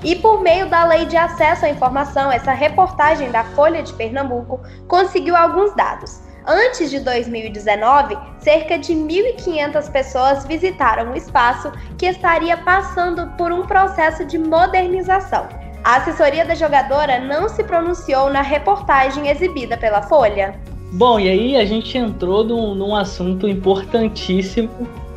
E 0.05 0.17
por 0.17 0.43
meio 0.43 0.69
da 0.69 0.85
Lei 0.85 1.07
de 1.07 1.17
Acesso 1.17 1.65
à 1.65 1.71
Informação, 1.71 2.31
essa 2.31 2.53
reportagem 2.53 3.31
da 3.31 3.43
Folha 3.43 3.83
de 3.83 3.95
Pernambuco 3.95 4.61
conseguiu 4.87 5.35
alguns 5.35 5.75
dados. 5.75 6.21
Antes 6.47 6.91
de 6.91 7.01
2019, 7.01 8.19
cerca 8.39 8.79
de 8.79 8.93
1.500 8.93 9.91
pessoas 9.91 10.45
visitaram 10.45 11.13
o 11.13 11.17
espaço 11.17 11.73
que 11.97 12.05
estaria 12.05 12.59
passando 12.59 13.29
por 13.39 13.51
um 13.51 13.63
processo 13.63 14.27
de 14.27 14.39
modernização. 14.39 15.49
A 15.85 15.97
assessoria 15.97 16.45
da 16.45 16.55
jogadora 16.55 17.19
não 17.19 17.49
se 17.49 17.65
pronunciou 17.65 18.29
na 18.29 18.43
reportagem 18.43 19.29
exibida 19.29 19.79
pela 19.79 20.03
Folha. 20.03 20.61
Bom, 20.95 21.19
e 21.19 21.27
aí 21.27 21.57
a 21.57 21.65
gente 21.65 21.97
entrou 21.97 22.45
num, 22.45 22.75
num 22.75 22.95
assunto 22.95 23.49
importantíssimo. 23.49 24.69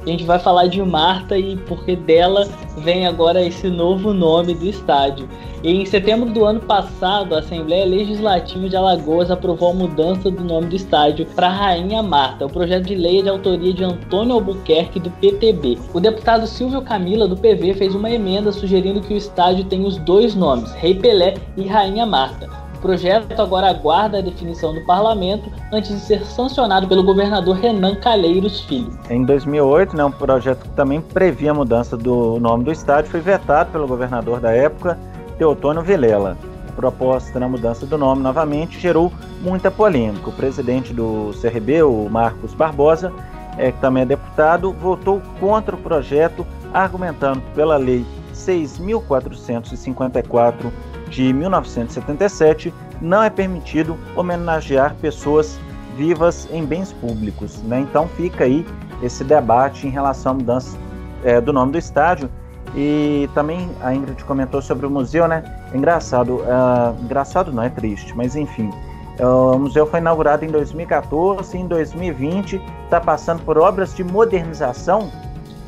A 0.05 0.10
gente 0.10 0.24
vai 0.24 0.39
falar 0.39 0.67
de 0.67 0.82
Marta 0.82 1.38
e 1.38 1.58
porque 1.58 1.98
dela 1.98 2.48
vem 2.77 3.05
agora 3.05 3.44
esse 3.44 3.67
novo 3.67 4.13
nome 4.13 4.53
do 4.53 4.65
estádio. 4.65 5.27
E 5.62 5.70
em 5.70 5.86
setembro 5.86 6.29
do 6.29 6.46
ano 6.46 6.62
passado, 6.62 7.36
a 7.36 7.39
Assembleia 7.39 7.84
Legislativa 7.84 8.70
de 8.70 8.75
Alagoas 8.77 9.29
aprovou 9.29 9.72
a 9.72 9.74
mudança 9.74 10.32
do 10.32 10.46
nome 10.46 10.67
do 10.67 10.77
estádio 10.77 11.25
para 11.36 11.50
Rainha 11.50 12.01
Marta. 12.01 12.46
O 12.46 12.50
projeto 12.50 12.86
de 12.86 12.96
lei 12.96 13.20
é 13.20 13.24
de 13.24 13.29
autoria 13.29 13.74
de 13.74 13.84
Antônio 13.84 14.36
Albuquerque, 14.36 14.98
do 14.98 15.12
PTB. 15.12 15.77
O 15.94 16.00
deputado 16.00 16.48
Silvio 16.48 16.84
Camila, 16.84 17.27
do 17.27 17.36
PV, 17.36 17.74
fez 17.74 17.94
uma 17.94 18.10
emenda 18.10 18.50
sugerindo 18.53 19.01
que 19.01 19.13
o 19.13 19.17
estádio 19.17 19.65
tenha 19.65 19.86
os 19.86 19.98
dois 19.98 20.36
nomes, 20.36 20.72
Rei 20.72 20.96
Pelé 20.96 21.34
e 21.58 21.67
Rainha 21.67 22.05
Marta 22.05 22.64
projeto 22.77 23.39
agora 23.39 23.70
aguarda 23.70 24.20
a 24.20 24.22
definição 24.22 24.74
do 24.74 24.82
parlamento 24.86 25.51
antes 25.72 25.91
de 25.91 26.00
ser 26.00 26.25
sancionado 26.25 26.88
pelo 26.88 27.03
governador 27.03 27.58
Renan 27.58 27.96
Calheiros 27.96 28.62
Filho. 28.62 28.98
Em 29.10 29.24
2008, 29.24 29.96
né, 29.96 30.03
um 30.03 30.12
projeto 30.12 30.63
que 30.63 30.70
também 30.70 31.01
previa 31.01 31.51
a 31.51 31.53
mudança 31.53 31.98
do 31.98 32.39
nome 32.39 32.63
do 32.63 32.72
estádio 32.72 33.12
foi 33.12 33.20
vetado 33.20 33.72
pelo 33.72 33.88
governador 33.88 34.39
da 34.39 34.51
época, 34.51 34.98
Teotônio 35.38 35.82
Vilela. 35.82 36.38
A 36.70 36.72
proposta 36.74 37.39
na 37.39 37.48
mudança 37.48 37.86
do 37.86 37.98
nome 37.98 38.22
novamente 38.22 38.79
gerou 38.79 39.12
muita 39.41 39.72
polêmica. 39.72 40.29
O 40.29 40.34
presidente 40.34 40.94
do 40.94 41.32
CRB, 41.41 41.84
o 41.84 42.10
Marcos 42.10 42.53
Barbosa, 42.53 43.12
é, 43.58 43.72
que 43.72 43.79
também 43.79 44.03
é 44.03 44.05
deputado, 44.05 44.74
votou 44.74 45.22
contra 45.39 45.74
o 45.75 45.79
projeto, 45.79 46.46
argumentando 46.74 47.41
pela 47.53 47.77
Lei 47.77 48.05
6.454 48.34 50.72
de 51.09 51.31
1977, 51.33 52.74
não 53.01 53.21
é 53.21 53.29
permitido 53.29 53.97
homenagear 54.15 54.95
pessoas 54.95 55.59
vivas 55.95 56.47
em 56.51 56.65
bens 56.65 56.91
públicos. 56.93 57.62
Né? 57.63 57.81
Então 57.81 58.07
fica 58.07 58.43
aí 58.43 58.65
esse 59.01 59.24
debate 59.24 59.88
em 59.88 59.89
relação 59.89 60.33
à 60.33 60.35
mudança 60.35 60.77
é, 61.24 61.39
do 61.41 61.51
nome 61.51 61.74
do 61.74 61.77
estádio. 61.77 62.29
E 62.75 63.29
também 63.33 63.69
a 63.81 63.93
Ingrid 63.93 64.21
comentou 64.25 64.62
sobre 64.62 64.85
o 64.85 64.89
museu, 64.89 65.27
né? 65.29 65.43
Engraçado, 65.74 66.38
uh, 66.38 67.01
engraçado 67.01 67.51
não 67.51 67.63
é 67.63 67.69
triste, 67.69 68.13
mas 68.15 68.35
enfim. 68.35 68.69
Uh, 69.17 69.55
o 69.55 69.59
museu 69.59 69.85
foi 69.85 70.01
inaugurado 70.01 70.43
em 70.43 70.50
2014 70.50 71.55
e 71.55 71.62
em 71.62 71.67
2020 71.67 72.62
está 72.83 73.00
passando 73.00 73.41
por 73.43 73.57
obras 73.57 73.95
de 73.95 74.03
modernização. 74.03 75.09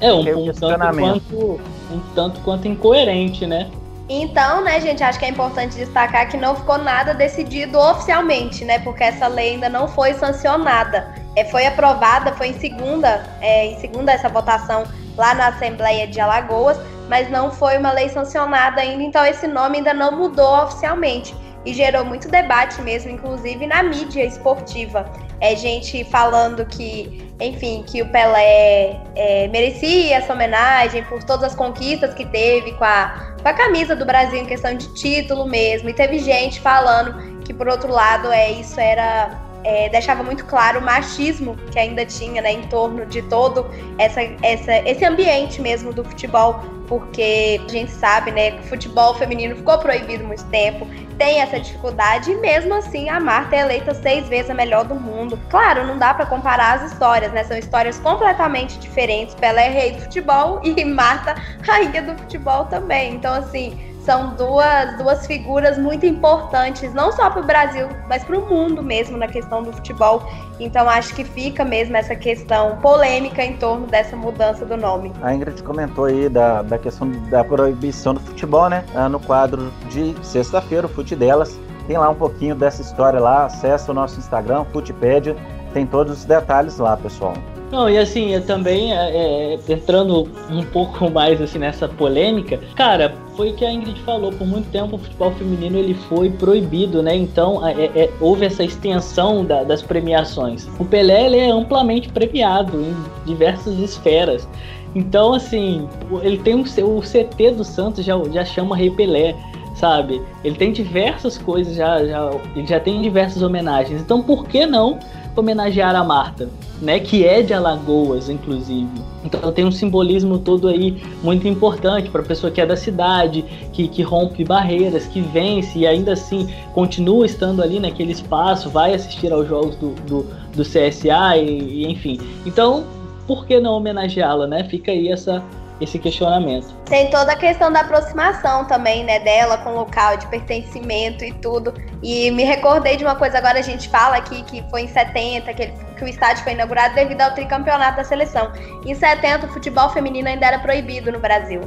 É 0.02 0.14
um, 0.14 0.20
um, 0.20 0.52
tanto 0.52 0.98
quanto, 0.98 1.62
um 1.92 2.00
tanto 2.14 2.42
quanto 2.42 2.68
incoerente, 2.68 3.48
né? 3.48 3.70
Então, 4.10 4.64
né, 4.64 4.80
gente, 4.80 5.04
acho 5.04 5.20
que 5.20 5.26
é 5.26 5.30
importante 5.30 5.76
destacar 5.76 6.30
que 6.30 6.38
não 6.38 6.56
ficou 6.56 6.78
nada 6.78 7.14
decidido 7.14 7.78
oficialmente, 7.78 8.64
né? 8.64 8.80
Porque 8.80 9.04
essa 9.04 9.28
lei 9.28 9.52
ainda 9.52 9.68
não 9.68 9.88
foi 9.88 10.14
sancionada. 10.14 11.14
É, 11.36 11.44
foi 11.44 11.66
aprovada, 11.66 12.32
foi 12.34 12.48
em 12.48 12.60
segunda, 12.60 13.26
é, 13.42 13.66
em 13.66 13.80
segunda 13.80 14.14
essa 14.14 14.30
votação 14.30 14.86
lá 15.18 15.34
na 15.34 15.48
Assembleia 15.48 16.08
de 16.08 16.22
Alagoas, 16.22 16.78
mas 17.10 17.30
não 17.30 17.52
foi 17.52 17.78
uma 17.78 17.92
lei 17.92 18.08
sancionada 18.08 18.80
ainda, 18.82 19.04
então 19.04 19.26
esse 19.26 19.48
nome 19.48 19.78
ainda 19.78 19.94
não 19.94 20.12
mudou 20.12 20.64
oficialmente. 20.64 21.36
E 21.66 21.74
gerou 21.74 22.06
muito 22.06 22.30
debate 22.30 22.82
mesmo, 22.82 23.12
inclusive 23.12 23.68
na 23.68 23.84
mídia 23.84 24.24
esportiva. 24.24 25.06
É 25.40 25.56
gente 25.56 26.04
falando 26.06 26.66
que 26.66 27.28
enfim, 27.40 27.84
que 27.86 28.02
o 28.02 28.10
Pelé 28.10 29.00
é, 29.16 29.48
merecia 29.50 30.16
essa 30.16 30.34
homenagem 30.34 31.04
por 31.04 31.24
todas 31.24 31.52
as 31.52 31.56
conquistas 31.56 32.14
que 32.14 32.26
teve 32.26 32.72
com 32.74 32.84
a, 32.84 33.36
com 33.42 33.48
a 33.48 33.54
camisa 33.54 33.96
do 33.96 34.06
Brasil 34.06 34.40
em 34.40 34.46
questão 34.46 34.76
de 34.76 34.92
título 34.96 35.46
mesmo. 35.46 35.88
E 35.90 35.94
teve 35.94 36.18
gente 36.20 36.60
falando 36.60 37.42
que, 37.42 37.54
por 37.54 37.68
outro 37.68 37.92
lado, 37.92 38.32
é, 38.32 38.52
isso 38.52 38.80
era. 38.80 39.47
É, 39.70 39.90
deixava 39.90 40.24
muito 40.24 40.46
claro 40.46 40.80
o 40.80 40.82
machismo 40.82 41.58
que 41.70 41.78
ainda 41.78 42.06
tinha 42.06 42.42
né, 42.42 42.54
em 42.54 42.62
torno 42.70 43.06
de 43.06 43.22
todo 43.24 43.70
essa, 43.98 44.22
essa, 44.42 44.78
esse 44.88 45.04
ambiente 45.04 45.60
mesmo 45.60 45.92
do 45.92 46.06
futebol, 46.06 46.62
porque 46.88 47.60
a 47.68 47.70
gente 47.70 47.92
sabe 47.92 48.32
né, 48.32 48.52
que 48.52 48.60
o 48.60 48.64
futebol 48.64 49.14
feminino 49.16 49.58
ficou 49.58 49.78
proibido 49.78 50.24
muito 50.24 50.46
tempo, 50.46 50.88
tem 51.18 51.42
essa 51.42 51.60
dificuldade 51.60 52.32
e 52.32 52.36
mesmo 52.36 52.74
assim 52.76 53.10
a 53.10 53.20
Marta 53.20 53.58
é 53.58 53.60
eleita 53.60 53.94
seis 53.94 54.30
vezes 54.30 54.50
a 54.50 54.54
melhor 54.54 54.86
do 54.86 54.96
mundo. 54.96 55.38
Claro, 55.50 55.86
não 55.86 55.98
dá 55.98 56.14
para 56.14 56.26
comparar 56.26 56.76
as 56.76 56.94
histórias, 56.94 57.34
né? 57.34 57.44
São 57.44 57.58
histórias 57.58 58.00
completamente 58.00 58.80
diferentes. 58.80 59.36
Pelé 59.36 59.68
é 59.68 59.70
rei 59.70 59.92
do 59.92 60.04
futebol 60.04 60.62
e 60.64 60.86
Marta 60.86 61.36
rainha 61.62 62.02
do 62.02 62.18
futebol 62.18 62.66
também. 62.68 63.16
Então 63.16 63.34
assim, 63.34 63.97
são 64.08 64.34
duas, 64.36 64.98
duas 64.98 65.28
figuras 65.28 65.78
muito 65.78 66.06
importantes, 66.06 66.94
não 66.94 67.12
só 67.12 67.30
para 67.30 67.42
o 67.42 67.44
Brasil, 67.44 67.90
mas 68.08 68.24
para 68.24 68.40
o 68.40 68.50
mundo 68.50 68.82
mesmo 68.82 69.18
na 69.18 69.28
questão 69.28 69.62
do 69.62 69.74
futebol. 69.74 70.24
Então 70.62 70.90
acho 70.90 71.14
que 71.14 71.26
fica 71.26 71.66
mesmo 71.66 71.98
essa 71.98 72.16
questão 72.16 72.78
polêmica 72.78 73.44
em 73.44 73.58
torno 73.58 73.86
dessa 73.86 74.16
mudança 74.16 74.66
do 74.66 74.78
nome. 74.78 75.12
A 75.22 75.34
Ingrid 75.34 75.62
comentou 75.62 76.06
aí 76.06 76.30
da, 76.30 76.62
da 76.62 76.78
questão 76.78 77.12
da 77.30 77.44
proibição 77.44 78.14
do 78.14 78.22
futebol, 78.22 78.70
né? 78.70 78.86
Ah, 78.96 79.10
no 79.10 79.20
quadro 79.20 79.74
de 79.90 80.16
sexta-feira, 80.26 80.88
o 80.88 80.90
Fute 80.90 81.14
Delas. 81.14 81.60
Tem 81.86 81.98
lá 81.98 82.10
um 82.10 82.16
pouquinho 82.16 82.56
dessa 82.56 82.82
história 82.82 83.20
lá, 83.20 83.46
acessa 83.46 83.92
o 83.92 83.94
nosso 83.94 84.20
Instagram, 84.20 84.64
Futepédia, 84.72 85.36
tem 85.74 85.86
todos 85.86 86.20
os 86.20 86.26
detalhes 86.26 86.78
lá, 86.78 86.96
pessoal. 86.96 87.34
Não, 87.72 87.90
e 87.90 87.98
assim, 87.98 88.34
eu 88.34 88.46
também, 88.46 88.94
é, 88.94 89.56
é, 89.56 89.60
entrando 89.70 90.30
um 90.50 90.64
pouco 90.64 91.10
mais 91.12 91.42
assim 91.42 91.60
nessa 91.60 91.88
polêmica, 91.88 92.60
cara, 92.76 93.14
foi 93.36 93.52
o 93.52 93.54
que 93.56 93.66
a 93.66 93.72
Ingrid 93.72 94.00
falou, 94.02 94.32
por 94.32 94.48
muito 94.48 94.70
tempo 94.72 94.96
o 94.96 95.00
futebol 95.00 95.32
feminino 95.34 95.78
ele 95.78 95.94
foi 95.94 96.30
proibido, 96.30 97.04
né? 97.04 97.16
Então 97.16 97.66
é, 97.68 97.86
é, 97.86 98.10
houve 98.22 98.46
essa 98.46 98.64
extensão 98.64 99.44
da, 99.44 99.64
das 99.64 99.82
premiações. 99.82 100.68
O 100.80 100.86
Pelé 100.86 101.26
ele 101.26 101.38
é 101.38 101.50
amplamente 101.50 102.10
premiado 102.10 102.80
em 102.80 102.96
diversas 103.26 103.78
esferas. 103.80 104.48
Então, 104.96 105.34
assim, 105.34 105.88
ele 106.24 106.38
tem 106.38 106.56
o 106.56 106.64
CT 106.64 107.52
do 107.52 107.64
Santos 107.64 108.04
já, 108.04 108.18
já 108.32 108.46
chama 108.46 108.76
Rei 108.76 108.90
Pelé 108.90 109.36
sabe? 109.78 110.20
Ele 110.44 110.56
tem 110.56 110.72
diversas 110.72 111.38
coisas, 111.38 111.76
já, 111.76 112.04
já, 112.04 112.32
ele 112.56 112.66
já 112.66 112.80
tem 112.80 113.00
diversas 113.02 113.44
homenagens. 113.44 114.02
Então 114.02 114.24
por 114.24 114.48
que 114.48 114.66
não 114.66 114.98
homenagear 115.40 115.96
a 115.96 116.04
Marta, 116.04 116.50
né? 116.82 117.00
Que 117.00 117.26
é 117.26 117.42
de 117.42 117.54
Alagoas, 117.54 118.30
inclusive. 118.30 118.90
Então 119.24 119.52
tem 119.52 119.66
um 119.66 119.72
simbolismo 119.72 120.40
todo 120.40 120.68
aí 120.68 121.02
muito 121.24 121.48
importante 121.48 122.10
para 122.10 122.22
a 122.22 122.26
pessoa 122.26 122.52
que 122.52 122.62
é 122.62 122.66
da 122.66 122.76
cidade, 122.76 123.44
que, 123.74 123.88
que 123.88 124.02
rompe 124.02 124.44
barreiras, 124.44 125.06
que 125.06 125.22
vence 125.22 125.80
e 125.80 125.88
ainda 125.88 126.14
assim 126.14 126.48
continua 126.74 127.26
estando 127.26 127.62
ali 127.62 127.80
naquele 127.80 128.12
espaço, 128.12 128.70
vai 128.70 128.94
assistir 128.94 129.32
aos 129.32 129.48
jogos 129.48 129.76
do, 129.76 129.90
do, 130.08 130.26
do 130.56 130.64
CSA 130.64 131.38
e, 131.38 131.84
e 131.84 131.92
enfim. 131.92 132.20
Então, 132.46 132.86
por 133.28 133.46
que 133.46 133.60
não 133.60 133.74
homenageá-la, 133.74 134.48
né? 134.48 134.64
Fica 134.64 134.92
aí 134.92 135.10
essa, 135.10 135.44
esse 135.80 136.00
questionamento. 136.00 136.74
Tem 136.86 137.10
toda 137.10 137.34
a 137.34 137.36
questão 137.36 137.72
da 137.72 137.82
aproximação 137.82 138.66
também, 138.66 139.04
né, 139.04 139.20
dela 139.20 139.58
com 139.58 139.72
o 139.72 139.76
local 139.76 140.18
de 140.18 140.28
pertencimento 140.28 141.24
e 141.24 141.34
tudo. 141.34 141.74
E 142.02 142.32
me 142.32 142.44
recordei 142.44 142.98
de 142.98 143.04
uma 143.04 143.16
coisa 143.16 143.38
agora 143.38 143.60
a 143.60 143.62
gente 143.62 143.90
fala 143.90 144.18
aqui 144.18 144.44
que 144.44 144.64
foi 144.70 144.84
em 144.84 144.88
70 144.88 145.54
que, 145.54 145.64
ele, 145.64 145.74
que 145.98 146.04
o 146.04 146.08
estádio 146.08 146.44
foi 146.44 146.54
inaugurado 146.54 146.96
devido 146.96 147.22
ao 147.22 147.32
tricampeonato 147.32 147.98
da 147.98 148.04
seleção. 148.04 148.52
Em 148.86 148.94
70 148.94 149.46
o 149.46 149.50
futebol 149.50 149.90
feminino 149.90 150.28
ainda 150.28 150.46
era 150.46 150.60
proibido 150.60 151.12
no 151.12 151.20
Brasil. 151.20 151.62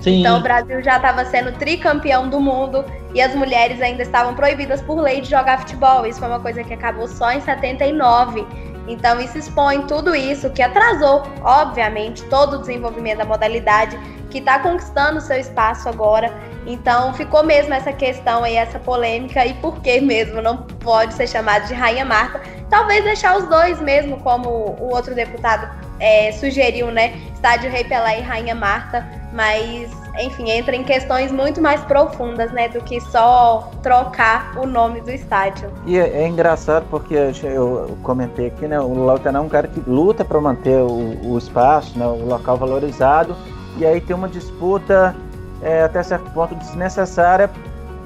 Sim. 0.00 0.20
Então 0.20 0.38
o 0.38 0.42
Brasil 0.42 0.82
já 0.82 0.96
estava 0.96 1.24
sendo 1.24 1.52
tricampeão 1.52 2.28
do 2.28 2.40
mundo 2.40 2.84
e 3.14 3.20
as 3.20 3.34
mulheres 3.34 3.80
ainda 3.80 4.02
estavam 4.02 4.34
proibidas 4.34 4.80
por 4.82 5.00
lei 5.00 5.20
de 5.20 5.30
jogar 5.30 5.60
futebol. 5.60 6.06
Isso 6.06 6.18
foi 6.18 6.28
uma 6.28 6.40
coisa 6.40 6.62
que 6.62 6.74
acabou 6.74 7.08
só 7.08 7.32
em 7.32 7.40
79. 7.40 8.46
Então, 8.88 9.20
isso 9.20 9.36
expõe 9.36 9.82
tudo 9.86 10.14
isso 10.14 10.50
que 10.50 10.62
atrasou, 10.62 11.22
obviamente, 11.42 12.22
todo 12.24 12.54
o 12.54 12.58
desenvolvimento 12.58 13.18
da 13.18 13.24
modalidade, 13.24 13.98
que 14.30 14.38
está 14.38 14.58
conquistando 14.58 15.20
seu 15.20 15.38
espaço 15.38 15.88
agora. 15.88 16.32
Então, 16.66 17.14
ficou 17.14 17.44
mesmo 17.44 17.72
essa 17.72 17.92
questão 17.92 18.44
aí, 18.44 18.56
essa 18.56 18.78
polêmica, 18.78 19.44
e 19.46 19.54
por 19.54 19.80
que 19.80 20.00
mesmo 20.00 20.42
não 20.42 20.58
pode 20.58 21.14
ser 21.14 21.26
chamado 21.28 21.66
de 21.66 21.74
Rainha 21.74 22.04
Marta? 22.04 22.40
Talvez 22.68 23.04
deixar 23.04 23.36
os 23.36 23.48
dois 23.48 23.80
mesmo, 23.80 24.18
como 24.18 24.48
o 24.48 24.92
outro 24.92 25.14
deputado 25.14 25.70
é, 26.00 26.32
sugeriu, 26.32 26.90
né? 26.90 27.14
Estádio 27.32 27.70
Rei 27.70 27.84
Pelé 27.84 28.18
e 28.18 28.22
Rainha 28.22 28.54
Marta, 28.54 29.06
mas 29.36 29.90
enfim, 30.18 30.50
entra 30.50 30.74
em 30.74 30.82
questões 30.82 31.30
muito 31.30 31.60
mais 31.60 31.82
profundas, 31.82 32.50
né, 32.52 32.68
do 32.68 32.80
que 32.80 33.00
só 33.00 33.70
trocar 33.82 34.56
o 34.58 34.66
nome 34.66 35.00
do 35.00 35.10
estádio. 35.10 35.70
E 35.84 35.98
é, 35.98 36.22
é 36.22 36.26
engraçado 36.26 36.86
porque 36.90 37.14
eu 37.14 37.98
comentei 38.02 38.46
aqui, 38.46 38.66
né, 38.66 38.80
o 38.80 39.04
Lautanão 39.04 39.42
é 39.42 39.44
um 39.44 39.48
cara 39.48 39.68
que 39.68 39.80
luta 39.86 40.24
para 40.24 40.40
manter 40.40 40.80
o, 40.80 41.32
o, 41.32 41.38
espaço, 41.38 41.98
né, 41.98 42.06
o 42.06 42.26
local 42.26 42.56
valorizado, 42.56 43.36
e 43.76 43.84
aí 43.84 44.00
tem 44.00 44.16
uma 44.16 44.28
disputa 44.28 45.14
é, 45.62 45.82
até 45.82 46.02
certo 46.02 46.30
ponto 46.30 46.54
desnecessária 46.54 47.50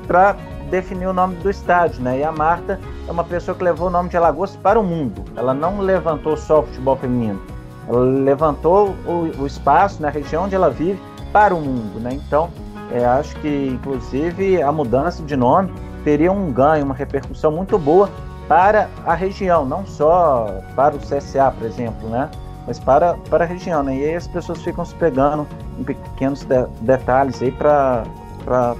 para 0.06 0.36
definir 0.68 1.06
o 1.06 1.12
nome 1.12 1.36
do 1.36 1.50
estádio, 1.50 2.02
né? 2.02 2.18
E 2.18 2.24
a 2.24 2.30
Marta 2.30 2.78
é 3.06 3.10
uma 3.10 3.24
pessoa 3.24 3.56
que 3.56 3.62
levou 3.62 3.88
o 3.88 3.90
nome 3.90 4.08
de 4.08 4.16
Alagoas 4.16 4.54
para 4.56 4.78
o 4.78 4.84
mundo. 4.84 5.24
Ela 5.36 5.52
não 5.52 5.80
levantou 5.80 6.36
só 6.36 6.60
o 6.60 6.62
futebol 6.62 6.96
feminino. 6.96 7.40
Ela 7.88 8.00
levantou 8.00 8.90
o, 9.04 9.42
o 9.42 9.46
espaço 9.46 10.00
na 10.00 10.08
né, 10.08 10.14
região 10.14 10.44
onde 10.44 10.54
ela 10.54 10.70
vive 10.70 11.00
para 11.32 11.54
o 11.54 11.60
mundo, 11.60 12.00
né? 12.00 12.10
Então, 12.12 12.48
é, 12.92 13.04
acho 13.04 13.36
que 13.36 13.68
inclusive 13.72 14.60
a 14.60 14.72
mudança 14.72 15.22
de 15.22 15.36
nome 15.36 15.72
teria 16.04 16.32
um 16.32 16.50
ganho, 16.52 16.84
uma 16.84 16.94
repercussão 16.94 17.52
muito 17.52 17.78
boa 17.78 18.10
para 18.48 18.88
a 19.06 19.14
região, 19.14 19.64
não 19.64 19.86
só 19.86 20.60
para 20.74 20.96
o 20.96 20.98
CSA, 20.98 21.52
por 21.56 21.66
exemplo, 21.66 22.08
né? 22.08 22.28
Mas 22.66 22.78
para, 22.78 23.14
para 23.28 23.44
a 23.44 23.46
região, 23.46 23.82
né? 23.82 23.96
E 23.96 24.04
aí 24.04 24.16
as 24.16 24.26
pessoas 24.26 24.60
ficam 24.62 24.84
se 24.84 24.94
pegando 24.96 25.46
em 25.78 25.84
pequenos 25.84 26.44
de, 26.44 26.66
detalhes 26.80 27.40
aí 27.40 27.52
para 27.52 28.04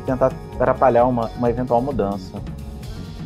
tentar 0.04 0.33
atrapalhar 0.54 1.07
uma, 1.07 1.30
uma 1.37 1.49
eventual 1.49 1.80
mudança. 1.80 2.33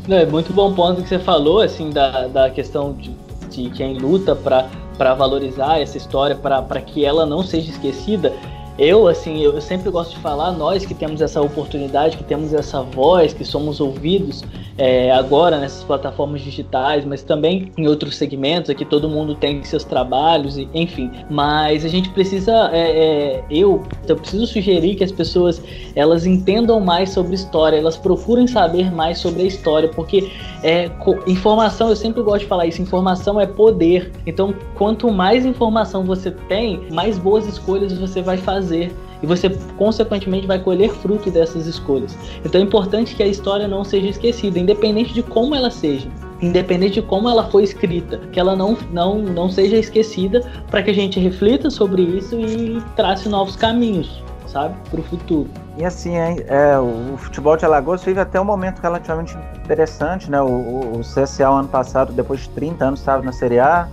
É 0.09 0.27
muito 0.27 0.53
bom 0.53 0.75
ponto 0.75 1.03
que 1.03 1.09
você 1.09 1.19
falou, 1.19 1.63
assim, 1.63 1.89
da, 1.89 2.29
da 2.29 2.51
questão 2.51 2.93
de, 2.93 3.17
de 3.49 3.71
quem 3.71 3.99
luta 3.99 4.37
para 4.37 5.15
valorizar 5.15 5.81
essa 5.81 5.97
história, 5.97 6.37
para 6.37 6.81
que 6.83 7.07
ela 7.07 7.25
não 7.25 7.43
seja 7.43 7.71
esquecida 7.71 8.35
eu, 8.77 9.07
assim, 9.07 9.41
eu 9.41 9.61
sempre 9.61 9.89
gosto 9.89 10.11
de 10.11 10.19
falar, 10.19 10.51
nós 10.53 10.85
que 10.85 10.95
temos 10.95 11.21
essa 11.21 11.41
oportunidade, 11.41 12.17
que 12.17 12.25
temos 12.25 12.53
essa 12.53 12.83
voz, 12.83 13.33
que 13.33 13.45
somos 13.45 13.81
ouvidos 13.81 14.43
é, 14.77 15.13
agora 15.13 15.59
nessas 15.59 15.85
plataformas 15.85 16.41
digitais, 16.41 17.05
mas 17.05 17.23
também 17.23 17.71
em 17.79 17.87
outros 17.87 18.17
segmentos, 18.17 18.69
aqui 18.69 18.85
todo 18.85 19.09
mundo 19.09 19.37
tem 19.37 19.63
seus 19.63 19.85
trabalhos, 19.85 20.59
e, 20.59 20.69
enfim. 20.75 21.09
Mas 21.31 21.85
a 21.85 21.89
gente 21.89 22.11
precisa, 22.11 22.71
é, 22.73 22.79
é, 22.79 23.45
eu, 23.49 23.81
eu 24.09 24.17
preciso 24.17 24.47
sugerir 24.47 24.97
que 24.97 25.05
as 25.05 25.13
pessoas 25.13 25.63
elas 25.95 26.27
entendam 26.27 26.81
mais 26.81 27.11
sobre 27.11 27.37
história, 27.37 27.77
elas 27.77 27.97
procurem 27.97 28.49
saber 28.49 28.93
mais 28.93 29.19
sobre 29.19 29.43
a 29.43 29.47
história, 29.47 29.89
porque 29.89 30.33
é, 30.65 30.91
informação, 31.29 31.91
eu 31.91 31.97
sempre 31.97 32.23
gosto 32.23 32.41
de 32.41 32.47
falar 32.47 32.67
isso, 32.67 32.83
informação 32.83 33.41
é 33.41 33.47
poder. 33.47 34.11
Então, 34.27 34.53
quanto 34.75 35.13
mais 35.13 35.47
informação 35.47 36.03
você 36.05 36.33
tem, 36.33 36.81
mais 36.91 37.19
boas 37.19 37.47
escolhas 37.47 37.97
você 37.97 38.21
vai 38.21 38.37
fazer 38.37 38.64
fazer 38.65 38.95
e 39.23 39.27
você 39.27 39.51
consequentemente 39.77 40.47
vai 40.47 40.59
colher 40.59 40.91
fruto 40.91 41.31
dessas 41.31 41.67
escolhas. 41.67 42.17
Então 42.45 42.61
é 42.61 42.65
importante 42.65 43.15
que 43.15 43.23
a 43.23 43.27
história 43.27 43.69
não 43.69 43.85
seja 43.85 44.09
esquecida, 44.09 44.59
independente 44.59 45.13
de 45.13 45.23
como 45.23 45.55
ela 45.55 45.71
seja, 45.71 46.09
independente 46.41 46.95
de 46.95 47.03
como 47.03 47.29
ela 47.29 47.45
foi 47.51 47.63
escrita, 47.63 48.19
que 48.33 48.41
ela 48.41 48.57
não 48.57 48.77
não 48.91 49.19
não 49.19 49.51
seja 49.51 49.77
esquecida 49.77 50.41
para 50.71 50.83
que 50.83 50.91
a 50.91 50.95
gente 50.95 51.21
reflita 51.21 51.71
sobre 51.71 52.03
isso 52.03 52.39
e 52.39 52.83
trace 52.97 53.29
novos 53.29 53.57
caminhos, 53.57 54.23
sabe, 54.47 54.75
para 54.91 55.01
o 55.01 55.03
futuro. 55.05 55.49
E 55.77 55.85
assim, 55.85 56.17
é, 56.17 56.79
o 56.79 57.17
futebol 57.17 57.57
de 57.57 57.65
Alagoas 57.65 58.05
vive 58.05 58.21
até 58.21 58.41
um 58.41 58.45
momento 58.45 58.79
relativamente 58.81 59.37
interessante, 59.57 60.31
né? 60.31 60.41
O, 60.41 60.47
o, 60.47 60.99
o 60.99 61.01
CSA 61.01 61.49
ano 61.49 61.69
passado, 61.69 62.13
depois 62.13 62.41
de 62.41 62.51
30 62.51 62.85
anos, 62.85 63.01
estava 63.01 63.25
na 63.25 63.33
Série 63.33 63.59
A, 63.59 63.89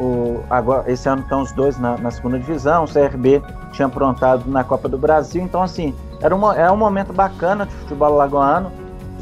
o, 0.00 0.42
agora, 0.48 0.90
esse 0.90 1.06
ano 1.08 1.20
estão 1.20 1.42
os 1.42 1.52
dois 1.52 1.78
na, 1.78 1.98
na, 1.98 2.10
segunda 2.10 2.38
divisão, 2.38 2.84
o 2.84 2.88
CRB 2.88 3.42
tinha 3.72 3.86
aprontado 3.86 4.50
na 4.50 4.64
Copa 4.64 4.88
do 4.88 4.96
Brasil, 4.96 5.42
então 5.42 5.62
assim, 5.62 5.94
era, 6.22 6.34
uma, 6.34 6.56
era 6.56 6.72
um 6.72 6.76
momento 6.76 7.12
bacana 7.12 7.66
de 7.66 7.74
futebol 7.74 8.16
lagoano 8.16 8.72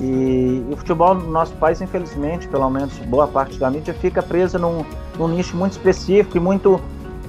e, 0.00 0.64
e, 0.68 0.72
o 0.72 0.76
futebol 0.76 1.16
no 1.16 1.28
nosso 1.32 1.52
país, 1.54 1.80
infelizmente, 1.80 2.46
pelo 2.46 2.70
menos 2.70 2.96
boa 2.98 3.26
parte 3.26 3.58
da 3.58 3.68
mídia, 3.68 3.92
fica 3.92 4.22
presa 4.22 4.56
num, 4.56 4.84
num 5.18 5.26
nicho 5.26 5.56
muito 5.56 5.72
específico 5.72 6.36
e 6.36 6.40
muito. 6.40 6.80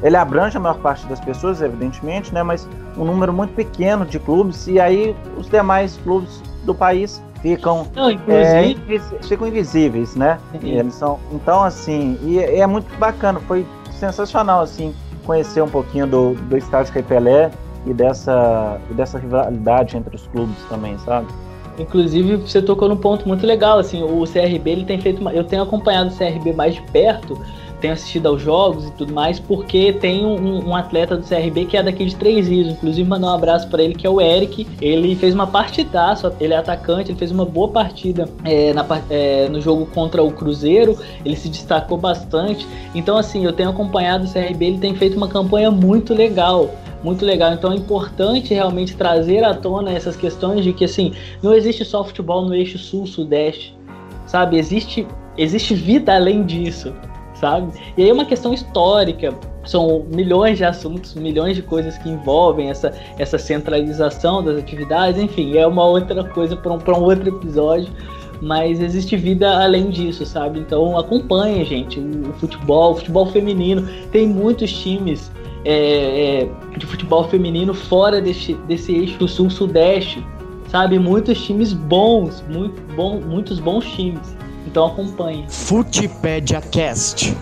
Ele 0.03 0.15
abrange 0.15 0.55
a 0.55 0.59
maior 0.59 0.77
parte 0.77 1.05
das 1.07 1.19
pessoas, 1.19 1.61
evidentemente, 1.61 2.33
né, 2.33 2.43
mas 2.43 2.69
um 2.95 3.03
número 3.03 3.33
muito 3.33 3.53
pequeno 3.53 4.05
de 4.05 4.19
clubes, 4.19 4.67
e 4.67 4.79
aí 4.79 5.15
os 5.35 5.49
demais 5.49 5.97
clubes 6.03 6.41
do 6.63 6.73
país 6.73 7.21
ficam, 7.41 7.87
Não, 7.95 8.09
é, 8.09 8.71
invis 8.71 9.03
ficam 9.21 9.47
invisíveis, 9.47 10.15
né? 10.15 10.39
Eles 10.61 10.93
são, 10.93 11.19
então, 11.31 11.63
assim, 11.63 12.17
e 12.23 12.39
é 12.39 12.65
muito 12.67 12.93
bacana, 12.97 13.39
foi 13.41 13.65
sensacional, 13.91 14.61
assim, 14.61 14.93
conhecer 15.25 15.61
um 15.61 15.69
pouquinho 15.69 16.07
do, 16.07 16.33
do 16.33 16.57
estádio 16.57 16.93
Rei 16.93 17.03
Pelé 17.03 17.51
e 17.85 17.93
dessa, 17.93 18.79
e 18.89 18.93
dessa 18.93 19.17
rivalidade 19.17 19.97
entre 19.97 20.15
os 20.15 20.27
clubes 20.27 20.57
também, 20.69 20.97
sabe? 20.99 21.27
Inclusive, 21.77 22.37
você 22.37 22.61
tocou 22.61 22.89
num 22.89 22.97
ponto 22.97 23.27
muito 23.27 23.45
legal, 23.45 23.79
assim, 23.79 24.03
o 24.03 24.23
CRB, 24.25 24.69
ele 24.69 24.85
tem 24.85 24.99
feito, 24.99 25.21
uma, 25.21 25.33
eu 25.33 25.45
tenho 25.45 25.63
acompanhado 25.63 26.09
o 26.09 26.17
CRB 26.17 26.51
mais 26.53 26.75
de 26.75 26.81
perto, 26.91 27.39
tenho 27.79 27.93
assistido 27.93 28.27
aos 28.27 28.41
jogos 28.41 28.85
e 28.85 28.91
tudo 28.91 29.13
mais, 29.13 29.39
porque 29.39 29.93
tem 29.93 30.25
um, 30.25 30.69
um, 30.69 30.75
atleta 30.75 31.15
do 31.15 31.23
CRB 31.23 31.65
que 31.65 31.77
é 31.77 31.83
daqui 31.83 32.05
de 32.05 32.15
Três 32.15 32.47
Rios. 32.47 32.67
Inclusive, 32.67 33.07
mandar 33.07 33.27
um 33.27 33.33
abraço 33.33 33.67
para 33.69 33.81
ele, 33.81 33.95
que 33.95 34.05
é 34.05 34.09
o 34.09 34.19
Eric. 34.21 34.67
Ele 34.81 35.15
fez 35.15 35.33
uma 35.33 35.47
partidaça, 35.47 36.33
ele 36.39 36.53
é 36.53 36.57
atacante, 36.57 37.11
ele 37.11 37.17
fez 37.17 37.31
uma 37.31 37.45
boa 37.45 37.69
partida 37.69 38.29
é, 38.43 38.73
na, 38.73 38.85
é, 39.09 39.47
no 39.49 39.61
jogo 39.61 39.85
contra 39.87 40.21
o 40.21 40.31
Cruzeiro. 40.31 40.97
Ele 41.23 41.35
se 41.35 41.49
destacou 41.49 41.97
bastante. 41.97 42.67
Então, 42.93 43.17
assim, 43.17 43.45
eu 43.45 43.53
tenho 43.53 43.69
acompanhado 43.69 44.25
o 44.25 44.31
CRB, 44.31 44.65
ele 44.65 44.77
tem 44.79 44.95
feito 44.95 45.15
uma 45.17 45.27
campanha 45.27 45.71
muito 45.71 46.13
legal 46.13 46.69
muito 47.01 47.23
legal. 47.23 47.53
Então 47.53 47.71
é 47.71 47.75
importante 47.75 48.53
realmente 48.53 48.93
trazer 48.93 49.41
à 49.45 49.53
tona 49.53 49.89
essas 49.89 50.17
questões 50.17 50.65
de 50.65 50.73
que 50.73 50.83
assim, 50.83 51.13
não 51.41 51.53
existe 51.53 51.85
só 51.85 52.03
futebol 52.03 52.45
no 52.45 52.53
eixo 52.53 52.77
sul-sudeste, 52.77 53.73
sabe? 54.25 54.57
Existe 54.57 55.07
existe 55.37 55.73
vida 55.73 56.13
além 56.13 56.43
disso 56.43 56.93
sabe? 57.39 57.71
E 57.97 58.03
aí 58.03 58.09
é 58.09 58.13
uma 58.13 58.25
questão 58.25 58.53
histórica, 58.53 59.33
são 59.65 60.05
milhões 60.13 60.57
de 60.57 60.65
assuntos, 60.65 61.13
milhões 61.15 61.55
de 61.55 61.61
coisas 61.61 61.97
que 61.97 62.09
envolvem 62.09 62.69
essa, 62.69 62.93
essa 63.17 63.37
centralização 63.37 64.43
das 64.43 64.57
atividades, 64.57 65.21
enfim, 65.21 65.57
é 65.57 65.65
uma 65.65 65.85
outra 65.85 66.23
coisa 66.23 66.55
para 66.55 66.73
um, 66.73 66.99
um 66.99 67.03
outro 67.03 67.29
episódio, 67.29 67.91
mas 68.41 68.81
existe 68.81 69.15
vida 69.17 69.61
além 69.61 69.89
disso, 69.89 70.25
sabe? 70.25 70.59
Então 70.59 70.97
acompanha, 70.97 71.63
gente, 71.65 71.99
o, 71.99 72.33
futebol, 72.33 72.91
o 72.91 72.95
futebol 72.95 73.25
feminino, 73.27 73.87
tem 74.11 74.27
muitos 74.27 74.71
times 74.71 75.31
é, 75.65 76.43
é, 76.43 76.77
de 76.77 76.85
futebol 76.85 77.25
feminino 77.25 77.73
fora 77.73 78.21
desse, 78.21 78.53
desse 78.67 78.95
eixo 78.95 79.27
sul-sudeste, 79.27 80.25
sabe? 80.69 80.97
Muitos 80.97 81.43
times 81.43 81.73
bons, 81.73 82.43
muito 82.49 82.81
bom, 82.95 83.19
muitos 83.19 83.59
bons 83.59 83.85
times. 83.85 84.38
Então 84.69 84.85
acompanhe. 84.85 85.47
Footpedia 85.49 86.61
Cast. 86.61 87.35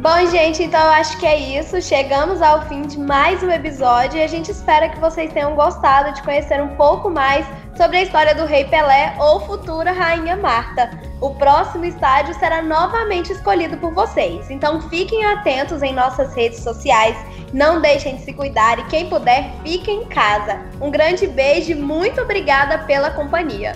Bom, 0.00 0.30
gente, 0.30 0.62
então 0.62 0.78
eu 0.78 0.90
acho 0.90 1.18
que 1.18 1.24
é 1.24 1.58
isso. 1.58 1.80
Chegamos 1.80 2.42
ao 2.42 2.60
fim 2.68 2.82
de 2.82 2.98
mais 2.98 3.42
um 3.42 3.50
episódio 3.50 4.18
e 4.18 4.22
a 4.22 4.26
gente 4.26 4.50
espera 4.50 4.90
que 4.90 5.00
vocês 5.00 5.32
tenham 5.32 5.54
gostado 5.54 6.12
de 6.12 6.22
conhecer 6.22 6.62
um 6.62 6.76
pouco 6.76 7.08
mais 7.08 7.46
sobre 7.74 7.96
a 7.96 8.02
história 8.02 8.34
do 8.34 8.44
Rei 8.44 8.66
Pelé 8.66 9.16
ou 9.18 9.40
futura 9.40 9.92
Rainha 9.92 10.36
Marta. 10.36 10.90
O 11.22 11.30
próximo 11.30 11.86
estádio 11.86 12.34
será 12.34 12.60
novamente 12.60 13.32
escolhido 13.32 13.78
por 13.78 13.94
vocês, 13.94 14.50
então 14.50 14.82
fiquem 14.90 15.24
atentos 15.24 15.82
em 15.82 15.94
nossas 15.94 16.34
redes 16.34 16.60
sociais, 16.60 17.16
não 17.50 17.80
deixem 17.80 18.16
de 18.16 18.24
se 18.24 18.34
cuidar 18.34 18.78
e 18.78 18.84
quem 18.88 19.08
puder, 19.08 19.50
fique 19.64 19.90
em 19.90 20.04
casa. 20.04 20.60
Um 20.82 20.90
grande 20.90 21.26
beijo 21.26 21.72
e 21.72 21.74
muito 21.74 22.20
obrigada 22.20 22.76
pela 22.80 23.10
companhia. 23.10 23.74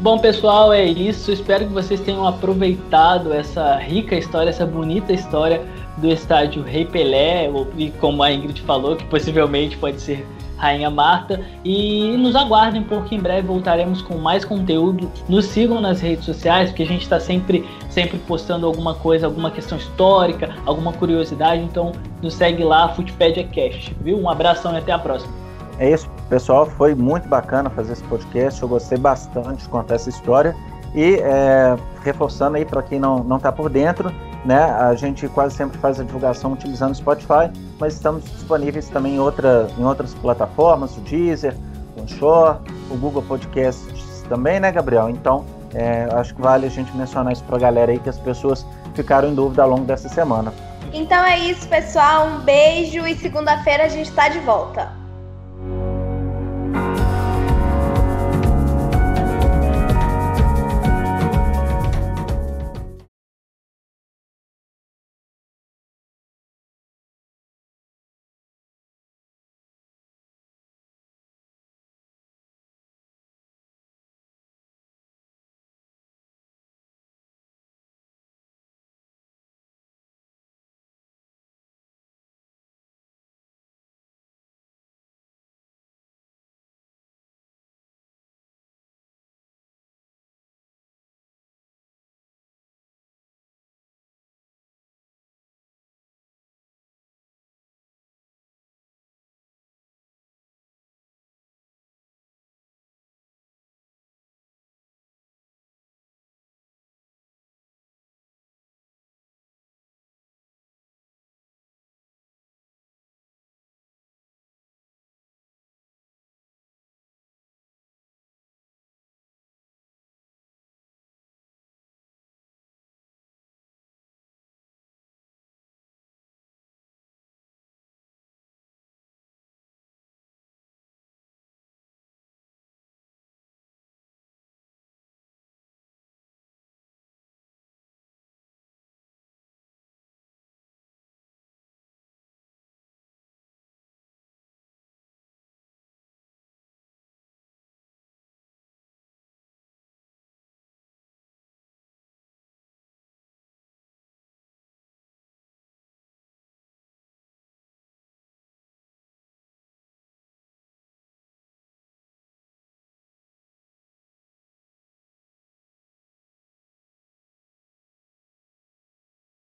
Bom, 0.00 0.18
pessoal, 0.18 0.72
é 0.72 0.84
isso. 0.84 1.32
Espero 1.32 1.66
que 1.66 1.72
vocês 1.72 2.00
tenham 2.00 2.26
aproveitado 2.26 3.32
essa 3.32 3.76
rica 3.76 4.14
história, 4.14 4.50
essa 4.50 4.66
bonita 4.66 5.12
história 5.12 5.62
do 5.96 6.08
estádio 6.08 6.62
Rei 6.62 6.84
Pelé, 6.84 7.50
e 7.76 7.90
como 7.92 8.22
a 8.22 8.30
Ingrid 8.30 8.60
falou, 8.62 8.94
que 8.94 9.04
possivelmente 9.06 9.76
pode 9.78 10.00
ser 10.00 10.26
Rainha 10.58 10.90
Marta. 10.90 11.40
E 11.64 12.14
nos 12.18 12.36
aguardem, 12.36 12.82
porque 12.82 13.14
em 13.14 13.20
breve 13.20 13.46
voltaremos 13.46 14.02
com 14.02 14.18
mais 14.18 14.44
conteúdo. 14.44 15.10
Nos 15.28 15.46
sigam 15.46 15.80
nas 15.80 16.00
redes 16.00 16.26
sociais, 16.26 16.70
porque 16.70 16.82
a 16.82 16.86
gente 16.86 17.02
está 17.02 17.18
sempre, 17.18 17.66
sempre 17.88 18.18
postando 18.18 18.66
alguma 18.66 18.94
coisa, 18.94 19.26
alguma 19.26 19.50
questão 19.50 19.78
histórica, 19.78 20.54
alguma 20.66 20.92
curiosidade. 20.92 21.62
Então 21.62 21.92
nos 22.22 22.34
segue 22.34 22.62
lá, 22.62 22.88
Footpedia 22.90 23.44
Cast, 23.44 23.96
viu? 24.02 24.18
Um 24.18 24.28
abração 24.28 24.74
e 24.74 24.78
até 24.78 24.92
a 24.92 24.98
próxima. 24.98 25.32
É 25.78 25.92
isso, 25.92 26.08
pessoal. 26.26 26.66
Foi 26.66 26.94
muito 26.94 27.28
bacana 27.28 27.70
fazer 27.70 27.94
esse 27.94 28.04
podcast. 28.04 28.62
Eu 28.62 28.68
gostei 28.68 28.98
bastante 28.98 29.62
de 29.62 29.68
contar 29.68 29.94
essa 29.94 30.08
história. 30.08 30.54
E 30.94 31.16
é, 31.16 31.76
reforçando 32.02 32.56
aí 32.56 32.64
para 32.64 32.82
quem 32.82 32.98
não 32.98 33.36
está 33.36 33.52
por 33.52 33.68
dentro, 33.68 34.10
né? 34.44 34.62
A 34.62 34.94
gente 34.94 35.28
quase 35.28 35.54
sempre 35.54 35.76
faz 35.78 36.00
a 36.00 36.04
divulgação 36.04 36.52
utilizando 36.52 36.92
o 36.92 36.94
Spotify, 36.94 37.50
mas 37.78 37.94
estamos 37.94 38.24
disponíveis 38.24 38.88
também 38.88 39.16
em, 39.16 39.18
outra, 39.18 39.68
em 39.78 39.84
outras 39.84 40.14
plataformas, 40.14 40.96
o 40.96 41.00
Deezer, 41.00 41.54
o 41.96 42.02
Anchor, 42.02 42.60
o 42.90 42.96
Google 42.96 43.22
Podcasts 43.22 44.24
também, 44.28 44.58
né, 44.58 44.72
Gabriel? 44.72 45.10
Então, 45.10 45.44
é, 45.74 46.08
acho 46.12 46.34
que 46.34 46.40
vale 46.40 46.66
a 46.66 46.70
gente 46.70 46.96
mencionar 46.96 47.32
isso 47.32 47.44
para 47.44 47.56
a 47.56 47.60
galera 47.60 47.92
aí, 47.92 47.98
que 47.98 48.08
as 48.08 48.18
pessoas 48.18 48.64
ficaram 48.94 49.28
em 49.28 49.34
dúvida 49.34 49.62
ao 49.62 49.68
longo 49.68 49.84
dessa 49.84 50.08
semana. 50.08 50.52
Então 50.92 51.22
é 51.24 51.38
isso, 51.40 51.68
pessoal. 51.68 52.26
Um 52.28 52.38
beijo 52.40 53.06
e 53.06 53.14
segunda-feira 53.16 53.84
a 53.84 53.88
gente 53.88 54.08
está 54.08 54.28
de 54.28 54.38
volta. 54.38 55.05